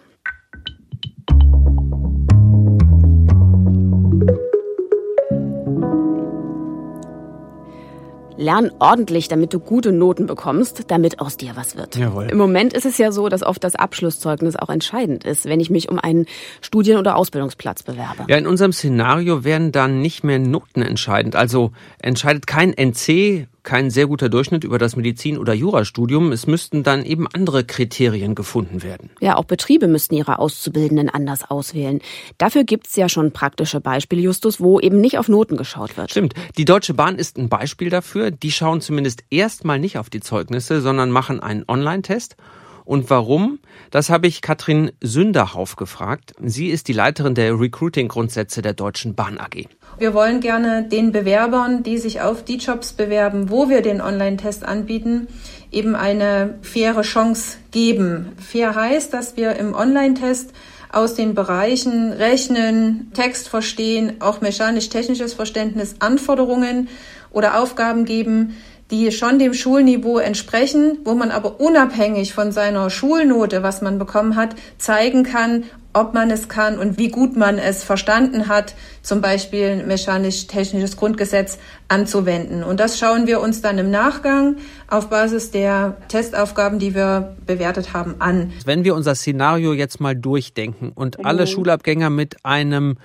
Lern 8.36 8.70
ordentlich, 8.80 9.28
damit 9.28 9.54
du 9.54 9.60
gute 9.60 9.92
Noten 9.92 10.26
bekommst, 10.26 10.84
damit 10.88 11.20
aus 11.20 11.36
dir 11.36 11.52
was 11.54 11.76
wird. 11.76 11.96
Jawohl. 11.96 12.28
Im 12.30 12.38
Moment 12.38 12.72
ist 12.72 12.84
es 12.84 12.98
ja 12.98 13.12
so, 13.12 13.28
dass 13.28 13.42
oft 13.42 13.62
das 13.62 13.76
Abschlusszeugnis 13.76 14.56
auch 14.56 14.70
entscheidend 14.70 15.24
ist, 15.24 15.44
wenn 15.46 15.60
ich 15.60 15.70
mich 15.70 15.88
um 15.88 15.98
einen 15.98 16.26
Studien- 16.60 16.98
oder 16.98 17.16
Ausbildungsplatz 17.16 17.84
bewerbe. 17.84 18.24
Ja, 18.28 18.36
in 18.36 18.46
unserem 18.46 18.72
Szenario 18.72 19.44
werden 19.44 19.70
dann 19.70 20.00
nicht 20.00 20.24
mehr 20.24 20.38
Noten 20.38 20.82
entscheidend. 20.82 21.36
Also 21.36 21.70
entscheidet 22.00 22.46
kein 22.46 22.72
NC 22.72 23.46
kein 23.64 23.90
sehr 23.90 24.06
guter 24.06 24.28
Durchschnitt 24.28 24.62
über 24.62 24.78
das 24.78 24.94
Medizin- 24.94 25.38
oder 25.38 25.54
Jurastudium. 25.54 26.30
Es 26.32 26.46
müssten 26.46 26.82
dann 26.82 27.04
eben 27.04 27.26
andere 27.26 27.64
Kriterien 27.64 28.34
gefunden 28.34 28.82
werden. 28.82 29.10
Ja, 29.20 29.36
auch 29.36 29.44
Betriebe 29.44 29.88
müssten 29.88 30.14
ihre 30.14 30.38
Auszubildenden 30.38 31.08
anders 31.08 31.50
auswählen. 31.50 32.00
Dafür 32.38 32.64
gibt's 32.64 32.94
ja 32.94 33.08
schon 33.08 33.32
praktische 33.32 33.80
Beispiele, 33.80 34.22
Justus, 34.22 34.60
wo 34.60 34.78
eben 34.78 35.00
nicht 35.00 35.18
auf 35.18 35.28
Noten 35.28 35.56
geschaut 35.56 35.96
wird. 35.96 36.10
Stimmt. 36.10 36.34
Die 36.56 36.64
Deutsche 36.64 36.94
Bahn 36.94 37.16
ist 37.16 37.38
ein 37.38 37.48
Beispiel 37.48 37.90
dafür. 37.90 38.30
Die 38.30 38.52
schauen 38.52 38.80
zumindest 38.80 39.24
erstmal 39.30 39.78
nicht 39.78 39.98
auf 39.98 40.10
die 40.10 40.20
Zeugnisse, 40.20 40.80
sondern 40.80 41.10
machen 41.10 41.40
einen 41.40 41.64
Online-Test. 41.66 42.36
Und 42.84 43.08
warum? 43.08 43.60
Das 43.90 44.10
habe 44.10 44.26
ich 44.26 44.42
Katrin 44.42 44.92
Sünderhauf 45.00 45.76
gefragt. 45.76 46.34
Sie 46.42 46.68
ist 46.68 46.88
die 46.88 46.92
Leiterin 46.92 47.34
der 47.34 47.58
Recruiting-Grundsätze 47.58 48.60
der 48.60 48.74
Deutschen 48.74 49.14
Bahn 49.14 49.38
AG. 49.38 49.66
Wir 49.98 50.12
wollen 50.12 50.40
gerne 50.40 50.86
den 50.86 51.12
Bewerbern, 51.12 51.82
die 51.82 51.98
sich 51.98 52.20
auf 52.20 52.44
die 52.44 52.56
Jobs 52.56 52.92
bewerben, 52.92 53.48
wo 53.48 53.68
wir 53.70 53.80
den 53.80 54.00
Online-Test 54.00 54.64
anbieten, 54.64 55.28
eben 55.70 55.94
eine 55.94 56.58
faire 56.62 57.02
Chance 57.02 57.58
geben. 57.70 58.32
Fair 58.38 58.74
heißt, 58.74 59.14
dass 59.14 59.36
wir 59.36 59.56
im 59.56 59.74
Online-Test 59.74 60.52
aus 60.92 61.14
den 61.14 61.34
Bereichen 61.34 62.12
Rechnen, 62.12 63.10
Text 63.14 63.48
verstehen, 63.48 64.20
auch 64.20 64.40
mechanisch-technisches 64.40 65.34
Verständnis 65.34 65.96
Anforderungen 65.98 66.88
oder 67.30 67.60
Aufgaben 67.60 68.04
geben, 68.04 68.54
die 68.90 69.10
schon 69.12 69.38
dem 69.38 69.54
Schulniveau 69.54 70.18
entsprechen, 70.18 70.98
wo 71.04 71.14
man 71.14 71.30
aber 71.30 71.60
unabhängig 71.60 72.34
von 72.34 72.52
seiner 72.52 72.90
Schulnote, 72.90 73.62
was 73.62 73.82
man 73.82 73.98
bekommen 73.98 74.36
hat, 74.36 74.54
zeigen 74.78 75.22
kann, 75.24 75.64
ob 75.94 76.12
man 76.12 76.30
es 76.30 76.48
kann 76.48 76.78
und 76.78 76.98
wie 76.98 77.08
gut 77.08 77.36
man 77.36 77.56
es 77.56 77.84
verstanden 77.84 78.48
hat, 78.48 78.74
zum 79.02 79.20
Beispiel 79.20 79.84
mechanisch-technisches 79.86 80.96
Grundgesetz 80.96 81.58
anzuwenden. 81.88 82.64
Und 82.64 82.80
das 82.80 82.98
schauen 82.98 83.26
wir 83.26 83.40
uns 83.40 83.62
dann 83.62 83.78
im 83.78 83.90
Nachgang 83.90 84.56
auf 84.88 85.08
Basis 85.08 85.52
der 85.52 85.96
Testaufgaben, 86.08 86.80
die 86.80 86.94
wir 86.94 87.36
bewertet 87.46 87.94
haben, 87.94 88.16
an. 88.18 88.52
Wenn 88.64 88.84
wir 88.84 88.94
unser 88.94 89.14
Szenario 89.14 89.72
jetzt 89.72 90.00
mal 90.00 90.16
durchdenken 90.16 90.90
und 90.94 91.24
alle 91.24 91.42
mhm. 91.42 91.46
Schulabgänger 91.46 92.10
mit 92.10 92.44
einem 92.44 92.96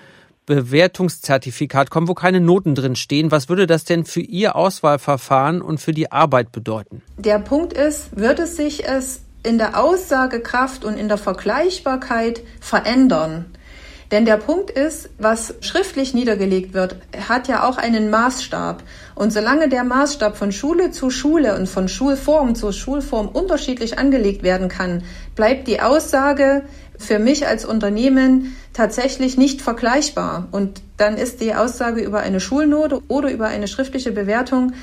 Bewertungszertifikat 0.50 1.92
kommen, 1.92 2.08
wo 2.08 2.16
keine 2.16 2.42
Noten 2.42 2.74
drin 2.74 2.96
stehen. 2.96 3.30
Was 3.30 3.50
würde 3.50 3.68
das 3.68 3.84
denn 3.84 4.04
für 4.04 4.20
Ihr 4.20 4.56
Auswahlverfahren 4.56 5.62
und 5.62 5.80
für 5.80 5.92
die 5.92 6.12
Arbeit 6.12 6.52
bedeuten? 6.52 7.04
Der 7.18 7.38
Punkt 7.38 7.72
ist, 7.72 8.18
würde 8.18 8.48
sich 8.48 8.86
es 8.86 9.22
in 9.44 9.60
der 9.60 9.80
Aussagekraft 9.80 10.84
und 10.84 10.98
in 10.98 11.08
der 11.08 11.20
Vergleichbarkeit 11.20 12.42
verändern? 12.60 13.46
Denn 14.12 14.26
der 14.26 14.38
Punkt 14.38 14.72
ist, 14.72 15.12
was 15.20 15.54
schriftlich 15.62 16.16
niedergelegt 16.16 16.74
wird, 16.74 16.96
hat 17.28 17.48
ja 17.48 17.70
auch 17.70 17.78
einen 17.78 18.10
Maßstab. 18.10 18.82
Und 19.14 19.32
solange 19.32 19.70
der 19.70 19.84
Maßstab 19.84 20.36
von 20.36 20.52
Schule 20.52 20.90
zu 20.90 21.12
Schule 21.12 21.56
und 21.56 21.70
von 21.70 21.88
Schulform 21.88 22.56
zu 22.56 22.72
Schulform 22.72 23.28
unterschiedlich 23.28 24.00
angelegt 24.00 24.42
werden 24.42 24.68
kann, 24.68 25.04
bleibt 25.36 25.68
die 25.68 25.80
Aussage 25.80 26.64
für 27.00 27.18
mich 27.18 27.48
als 27.48 27.66
Unternehmen 27.66 28.56
tatsächlich 28.74 29.38
nicht 29.38 29.62
vergleichbar. 29.62 30.48
Und 30.52 30.82
dann 30.98 31.18
ist 31.18 31.42
die 31.42 31.56
Aussage 31.56 32.02
über 32.02 32.20
eine 32.20 32.40
Schulnote 32.40 33.02
oder 33.08 33.32
über 33.32 33.48
eine 33.48 33.68
schriftliche 33.68 34.12
Bewertung 34.12 34.74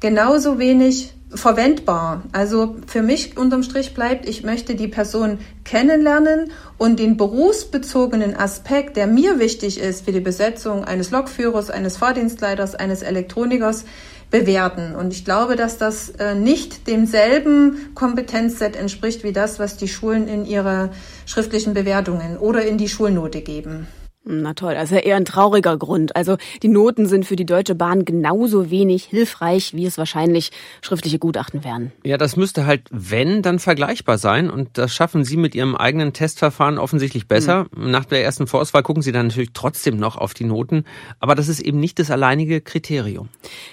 genauso 0.00 0.58
wenig 0.58 1.12
verwendbar. 1.34 2.22
Also 2.32 2.76
für 2.86 3.02
mich 3.02 3.36
unterm 3.36 3.64
Strich 3.64 3.92
bleibt, 3.92 4.28
ich 4.28 4.44
möchte 4.44 4.76
die 4.76 4.86
Person 4.86 5.38
kennenlernen 5.64 6.52
und 6.78 7.00
den 7.00 7.16
berufsbezogenen 7.16 8.36
Aspekt, 8.36 8.96
der 8.96 9.08
mir 9.08 9.40
wichtig 9.40 9.80
ist 9.80 10.04
für 10.04 10.12
die 10.12 10.20
Besetzung 10.20 10.84
eines 10.84 11.10
Lokführers, 11.10 11.70
eines 11.70 11.96
Fahrdienstleiters, 11.96 12.76
eines 12.76 13.02
Elektronikers, 13.02 13.84
bewerten. 14.30 14.94
Und 14.94 15.12
ich 15.12 15.24
glaube, 15.24 15.56
dass 15.56 15.78
das 15.78 16.10
äh, 16.10 16.34
nicht 16.34 16.86
demselben 16.86 17.94
Kompetenzset 17.94 18.76
entspricht 18.76 19.24
wie 19.24 19.32
das, 19.32 19.58
was 19.58 19.76
die 19.76 19.88
Schulen 19.88 20.28
in 20.28 20.44
ihre 20.44 20.90
schriftlichen 21.26 21.74
Bewertungen 21.74 22.36
oder 22.38 22.64
in 22.64 22.78
die 22.78 22.88
Schulnote 22.88 23.40
geben. 23.40 23.86
Na 24.26 24.54
toll, 24.54 24.74
also 24.74 24.94
eher 24.94 25.16
ein 25.16 25.26
trauriger 25.26 25.76
Grund. 25.76 26.16
Also 26.16 26.38
die 26.62 26.68
Noten 26.68 27.06
sind 27.06 27.26
für 27.26 27.36
die 27.36 27.44
Deutsche 27.44 27.74
Bahn 27.74 28.06
genauso 28.06 28.70
wenig 28.70 29.04
hilfreich, 29.04 29.74
wie 29.74 29.84
es 29.84 29.98
wahrscheinlich 29.98 30.50
schriftliche 30.80 31.18
Gutachten 31.18 31.62
wären. 31.62 31.92
Ja, 32.04 32.16
das 32.16 32.36
müsste 32.36 32.64
halt, 32.64 32.88
wenn, 32.90 33.42
dann 33.42 33.58
vergleichbar 33.58 34.16
sein. 34.16 34.48
Und 34.48 34.78
das 34.78 34.94
schaffen 34.94 35.24
Sie 35.24 35.36
mit 35.36 35.54
Ihrem 35.54 35.76
eigenen 35.76 36.14
Testverfahren 36.14 36.78
offensichtlich 36.78 37.28
besser. 37.28 37.66
Mhm. 37.76 37.90
Nach 37.90 38.06
der 38.06 38.24
ersten 38.24 38.46
Vorauswahl 38.46 38.82
gucken 38.82 39.02
Sie 39.02 39.12
dann 39.12 39.26
natürlich 39.26 39.50
trotzdem 39.52 39.98
noch 39.98 40.16
auf 40.16 40.32
die 40.32 40.44
Noten. 40.44 40.84
Aber 41.20 41.34
das 41.34 41.48
ist 41.48 41.60
eben 41.60 41.78
nicht 41.78 41.98
das 41.98 42.10
alleinige 42.10 42.62
Kriterium. 42.62 43.28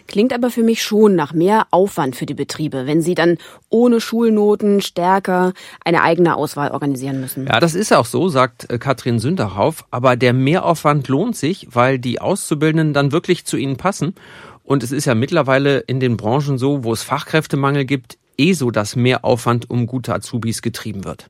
Klingt 0.07 0.33
aber 0.33 0.49
für 0.49 0.63
mich 0.63 0.83
schon 0.83 1.15
nach 1.15 1.31
mehr 1.33 1.67
Aufwand 1.71 2.17
für 2.17 2.25
die 2.25 2.33
Betriebe, 2.33 2.87
wenn 2.87 3.01
sie 3.01 3.15
dann 3.15 3.37
ohne 3.69 4.01
Schulnoten 4.01 4.81
stärker 4.81 5.53
eine 5.85 6.03
eigene 6.03 6.35
Auswahl 6.35 6.71
organisieren 6.71 7.21
müssen. 7.21 7.47
Ja, 7.47 7.61
das 7.61 7.73
ist 7.73 7.93
auch 7.93 8.05
so, 8.05 8.27
sagt 8.27 8.69
äh, 8.69 8.77
Katrin 8.77 9.19
Sünderhauf. 9.19 9.85
Aber 9.91 10.17
der 10.17 10.40
Mehraufwand 10.43 11.07
lohnt 11.07 11.35
sich, 11.35 11.67
weil 11.71 11.99
die 11.99 12.21
Auszubildenden 12.21 12.93
dann 12.93 13.11
wirklich 13.11 13.45
zu 13.45 13.57
ihnen 13.57 13.77
passen. 13.77 14.15
Und 14.63 14.83
es 14.83 14.91
ist 14.91 15.05
ja 15.05 15.15
mittlerweile 15.15 15.79
in 15.79 15.99
den 15.99 16.17
Branchen 16.17 16.57
so, 16.57 16.83
wo 16.83 16.93
es 16.93 17.03
Fachkräftemangel 17.03 17.85
gibt, 17.85 18.17
eh 18.37 18.53
so, 18.53 18.71
dass 18.71 18.95
Mehraufwand 18.95 19.69
um 19.69 19.87
gute 19.87 20.13
Azubis 20.13 20.61
getrieben 20.61 21.03
wird. 21.03 21.29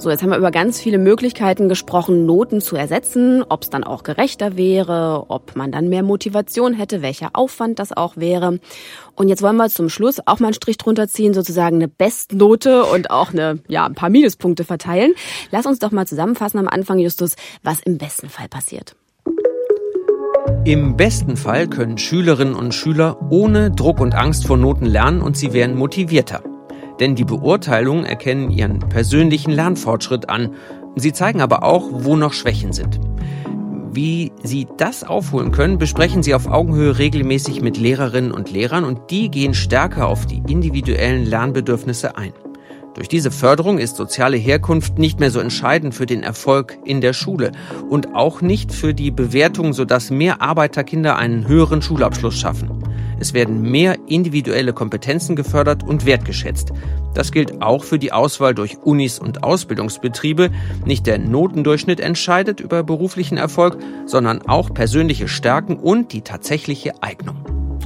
So, 0.00 0.08
jetzt 0.08 0.22
haben 0.22 0.30
wir 0.30 0.38
über 0.38 0.50
ganz 0.50 0.80
viele 0.80 0.96
Möglichkeiten 0.96 1.68
gesprochen, 1.68 2.24
Noten 2.24 2.62
zu 2.62 2.74
ersetzen, 2.74 3.44
ob 3.46 3.64
es 3.64 3.68
dann 3.68 3.84
auch 3.84 4.02
gerechter 4.02 4.56
wäre, 4.56 5.26
ob 5.28 5.56
man 5.56 5.72
dann 5.72 5.90
mehr 5.90 6.02
Motivation 6.02 6.72
hätte, 6.72 7.02
welcher 7.02 7.28
Aufwand 7.34 7.78
das 7.78 7.94
auch 7.94 8.16
wäre. 8.16 8.60
Und 9.14 9.28
jetzt 9.28 9.42
wollen 9.42 9.56
wir 9.56 9.68
zum 9.68 9.90
Schluss 9.90 10.18
auch 10.24 10.40
mal 10.40 10.46
einen 10.46 10.54
Strich 10.54 10.78
drunter 10.78 11.06
ziehen, 11.06 11.34
sozusagen 11.34 11.76
eine 11.76 11.88
Bestnote 11.88 12.84
und 12.84 13.10
auch 13.10 13.34
eine, 13.34 13.58
ja, 13.68 13.84
ein 13.84 13.94
paar 13.94 14.08
Minuspunkte 14.08 14.64
verteilen. 14.64 15.12
Lass 15.50 15.66
uns 15.66 15.80
doch 15.80 15.90
mal 15.90 16.06
zusammenfassen 16.06 16.58
am 16.58 16.68
Anfang, 16.68 16.98
Justus, 16.98 17.34
was 17.62 17.80
im 17.80 17.98
besten 17.98 18.30
Fall 18.30 18.48
passiert. 18.48 18.96
Im 20.64 20.96
besten 20.96 21.36
Fall 21.36 21.68
können 21.68 21.98
Schülerinnen 21.98 22.54
und 22.54 22.72
Schüler 22.72 23.18
ohne 23.28 23.70
Druck 23.70 24.00
und 24.00 24.14
Angst 24.14 24.46
vor 24.46 24.56
Noten 24.56 24.86
lernen 24.86 25.20
und 25.20 25.36
sie 25.36 25.52
werden 25.52 25.76
motivierter. 25.76 26.42
Denn 27.00 27.14
die 27.14 27.24
Beurteilungen 27.24 28.04
erkennen 28.04 28.50
ihren 28.50 28.78
persönlichen 28.78 29.50
Lernfortschritt 29.50 30.28
an. 30.28 30.54
Sie 30.96 31.12
zeigen 31.12 31.40
aber 31.40 31.64
auch, 31.64 31.88
wo 31.90 32.14
noch 32.14 32.34
Schwächen 32.34 32.72
sind. 32.72 33.00
Wie 33.92 34.30
Sie 34.42 34.68
das 34.76 35.02
aufholen 35.02 35.50
können, 35.50 35.78
besprechen 35.78 36.22
Sie 36.22 36.34
auf 36.34 36.46
Augenhöhe 36.46 36.98
regelmäßig 36.98 37.60
mit 37.60 37.76
Lehrerinnen 37.76 38.30
und 38.30 38.52
Lehrern 38.52 38.84
und 38.84 39.10
die 39.10 39.30
gehen 39.30 39.54
stärker 39.54 40.06
auf 40.06 40.26
die 40.26 40.42
individuellen 40.46 41.26
Lernbedürfnisse 41.26 42.16
ein. 42.16 42.32
Durch 42.94 43.08
diese 43.08 43.30
Förderung 43.30 43.78
ist 43.78 43.96
soziale 43.96 44.36
Herkunft 44.36 44.98
nicht 44.98 45.20
mehr 45.20 45.30
so 45.30 45.38
entscheidend 45.38 45.94
für 45.94 46.06
den 46.06 46.22
Erfolg 46.22 46.76
in 46.84 47.00
der 47.00 47.12
Schule 47.12 47.52
und 47.88 48.14
auch 48.14 48.40
nicht 48.40 48.72
für 48.72 48.94
die 48.94 49.10
Bewertung, 49.10 49.72
sodass 49.72 50.10
mehr 50.10 50.42
Arbeiterkinder 50.42 51.16
einen 51.16 51.46
höheren 51.46 51.82
Schulabschluss 51.82 52.38
schaffen. 52.38 52.82
Es 53.20 53.34
werden 53.34 53.62
mehr 53.62 53.98
individuelle 54.08 54.72
Kompetenzen 54.72 55.36
gefördert 55.36 55.84
und 55.84 56.06
wertgeschätzt. 56.06 56.72
Das 57.14 57.32
gilt 57.32 57.60
auch 57.60 57.84
für 57.84 57.98
die 57.98 58.12
Auswahl 58.12 58.54
durch 58.54 58.78
Unis 58.78 59.18
und 59.18 59.44
Ausbildungsbetriebe. 59.44 60.50
Nicht 60.86 61.06
der 61.06 61.18
Notendurchschnitt 61.18 62.00
entscheidet 62.00 62.60
über 62.60 62.82
beruflichen 62.82 63.36
Erfolg, 63.36 63.76
sondern 64.06 64.42
auch 64.42 64.72
persönliche 64.72 65.28
Stärken 65.28 65.76
und 65.76 66.12
die 66.12 66.22
tatsächliche 66.22 67.02
Eignung. 67.02 67.36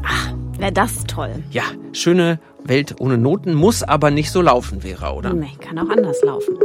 Ach, 0.04 0.32
wäre 0.58 0.72
das 0.72 1.04
toll. 1.04 1.42
Ja, 1.50 1.64
schöne 1.92 2.38
Welt 2.66 2.96
ohne 2.98 3.18
Noten 3.18 3.54
muss 3.54 3.82
aber 3.82 4.10
nicht 4.10 4.30
so 4.30 4.40
laufen, 4.40 4.80
Vera, 4.80 5.12
oder? 5.12 5.32
Nee, 5.34 5.52
kann 5.60 5.78
auch 5.78 5.90
anders 5.90 6.22
laufen. 6.24 6.56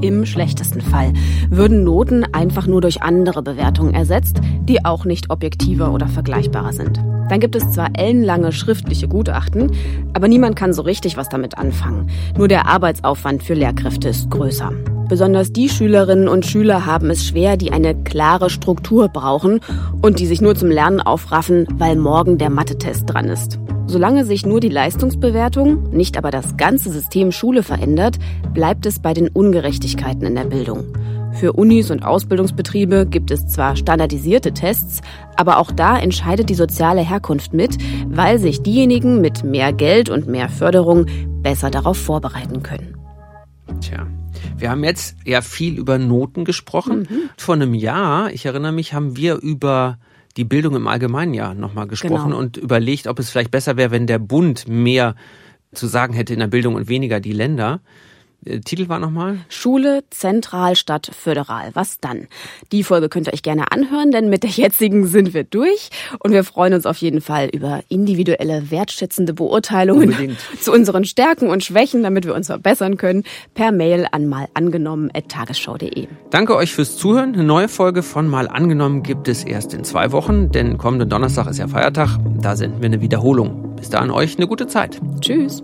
Im 0.00 0.26
schlechtesten 0.26 0.80
Fall 0.80 1.12
würden 1.50 1.82
Noten 1.82 2.24
einfach 2.32 2.66
nur 2.66 2.80
durch 2.80 3.02
andere 3.02 3.42
Bewertungen 3.42 3.94
ersetzt, 3.94 4.40
die 4.60 4.84
auch 4.84 5.04
nicht 5.04 5.30
objektiver 5.30 5.92
oder 5.92 6.06
vergleichbarer 6.06 6.72
sind. 6.72 6.98
Dann 7.28 7.40
gibt 7.40 7.56
es 7.56 7.72
zwar 7.72 7.88
ellenlange 7.98 8.52
schriftliche 8.52 9.08
Gutachten, 9.08 9.72
aber 10.12 10.28
niemand 10.28 10.54
kann 10.54 10.72
so 10.72 10.82
richtig 10.82 11.16
was 11.16 11.28
damit 11.28 11.58
anfangen. 11.58 12.08
Nur 12.36 12.46
der 12.46 12.66
Arbeitsaufwand 12.66 13.42
für 13.42 13.54
Lehrkräfte 13.54 14.08
ist 14.10 14.30
größer. 14.30 14.72
Besonders 15.08 15.52
die 15.52 15.68
Schülerinnen 15.68 16.26
und 16.26 16.46
Schüler 16.46 16.84
haben 16.84 17.10
es 17.10 17.24
schwer, 17.24 17.56
die 17.56 17.70
eine 17.70 17.94
klare 17.94 18.50
Struktur 18.50 19.08
brauchen 19.08 19.60
und 20.02 20.18
die 20.18 20.26
sich 20.26 20.40
nur 20.40 20.56
zum 20.56 20.68
Lernen 20.68 21.00
aufraffen, 21.00 21.68
weil 21.78 21.94
morgen 21.94 22.38
der 22.38 22.50
Mathe-Test 22.50 23.04
dran 23.06 23.26
ist. 23.26 23.60
Solange 23.86 24.24
sich 24.24 24.44
nur 24.44 24.58
die 24.58 24.68
Leistungsbewertung, 24.68 25.90
nicht 25.90 26.18
aber 26.18 26.32
das 26.32 26.56
ganze 26.56 26.90
System 26.90 27.30
Schule 27.30 27.62
verändert, 27.62 28.16
bleibt 28.52 28.84
es 28.84 28.98
bei 28.98 29.14
den 29.14 29.28
Ungerechtigkeiten 29.28 30.26
in 30.26 30.34
der 30.34 30.44
Bildung. 30.44 30.84
Für 31.34 31.52
Unis 31.52 31.92
und 31.92 32.04
Ausbildungsbetriebe 32.04 33.06
gibt 33.06 33.30
es 33.30 33.46
zwar 33.46 33.76
standardisierte 33.76 34.52
Tests, 34.52 35.02
aber 35.36 35.58
auch 35.58 35.70
da 35.70 35.96
entscheidet 35.98 36.48
die 36.50 36.54
soziale 36.54 37.02
Herkunft 37.02 37.52
mit, 37.52 37.78
weil 38.08 38.40
sich 38.40 38.62
diejenigen 38.62 39.20
mit 39.20 39.44
mehr 39.44 39.72
Geld 39.72 40.10
und 40.10 40.26
mehr 40.26 40.48
Förderung 40.48 41.06
besser 41.42 41.70
darauf 41.70 41.96
vorbereiten 41.96 42.64
können. 42.64 42.96
Tja. 43.80 44.06
Wir 44.58 44.70
haben 44.70 44.84
jetzt 44.84 45.16
ja 45.24 45.42
viel 45.42 45.78
über 45.78 45.98
Noten 45.98 46.44
gesprochen. 46.44 47.06
Mhm. 47.10 47.30
Vor 47.36 47.54
einem 47.54 47.74
Jahr, 47.74 48.32
ich 48.32 48.46
erinnere 48.46 48.72
mich, 48.72 48.94
haben 48.94 49.16
wir 49.16 49.36
über 49.36 49.98
die 50.36 50.44
Bildung 50.44 50.76
im 50.76 50.86
Allgemeinen 50.86 51.34
ja 51.34 51.54
nochmal 51.54 51.86
gesprochen 51.86 52.30
genau. 52.30 52.38
und 52.38 52.56
überlegt, 52.56 53.06
ob 53.06 53.18
es 53.18 53.30
vielleicht 53.30 53.50
besser 53.50 53.76
wäre, 53.76 53.90
wenn 53.90 54.06
der 54.06 54.18
Bund 54.18 54.66
mehr 54.66 55.14
zu 55.72 55.86
sagen 55.86 56.14
hätte 56.14 56.32
in 56.32 56.40
der 56.40 56.46
Bildung 56.46 56.74
und 56.74 56.88
weniger 56.88 57.20
die 57.20 57.32
Länder. 57.32 57.80
Äh, 58.46 58.60
Titel 58.60 58.88
war 58.88 58.98
nochmal? 58.98 59.38
Schule, 59.48 60.04
Zentral, 60.10 60.76
Stadt, 60.76 61.10
Föderal. 61.16 61.70
Was 61.74 62.00
dann? 62.00 62.28
Die 62.72 62.82
Folge 62.82 63.08
könnt 63.08 63.26
ihr 63.28 63.34
euch 63.34 63.42
gerne 63.42 63.72
anhören, 63.72 64.10
denn 64.10 64.28
mit 64.28 64.42
der 64.42 64.50
jetzigen 64.50 65.06
sind 65.06 65.34
wir 65.34 65.44
durch 65.44 65.90
und 66.20 66.32
wir 66.32 66.44
freuen 66.44 66.74
uns 66.74 66.86
auf 66.86 66.98
jeden 66.98 67.20
Fall 67.20 67.48
über 67.52 67.82
individuelle, 67.88 68.70
wertschätzende 68.70 69.34
Beurteilungen 69.34 70.10
Unbedingt. 70.10 70.38
zu 70.60 70.72
unseren 70.72 71.04
Stärken 71.04 71.48
und 71.48 71.64
Schwächen, 71.64 72.02
damit 72.02 72.24
wir 72.24 72.34
uns 72.34 72.46
verbessern 72.46 72.96
können, 72.96 73.24
per 73.54 73.72
Mail 73.72 74.06
an 74.10 74.26
malangenommen.tagesschau.de. 74.28 76.08
Danke 76.30 76.56
euch 76.56 76.72
fürs 76.72 76.96
Zuhören. 76.96 77.34
Eine 77.34 77.44
neue 77.44 77.68
Folge 77.68 78.02
von 78.02 78.28
Mal 78.28 78.48
angenommen 78.48 79.02
gibt 79.02 79.28
es 79.28 79.44
erst 79.44 79.74
in 79.74 79.84
zwei 79.84 80.12
Wochen, 80.12 80.50
denn 80.50 80.78
kommenden 80.78 81.08
Donnerstag 81.08 81.46
ist 81.48 81.58
ja 81.58 81.68
Feiertag. 81.68 82.18
Da 82.40 82.56
senden 82.56 82.80
wir 82.80 82.86
eine 82.86 83.00
Wiederholung. 83.00 83.76
Bis 83.76 83.90
dahin 83.90 84.10
euch 84.10 84.36
eine 84.36 84.46
gute 84.46 84.66
Zeit. 84.66 85.00
Tschüss. 85.20 85.62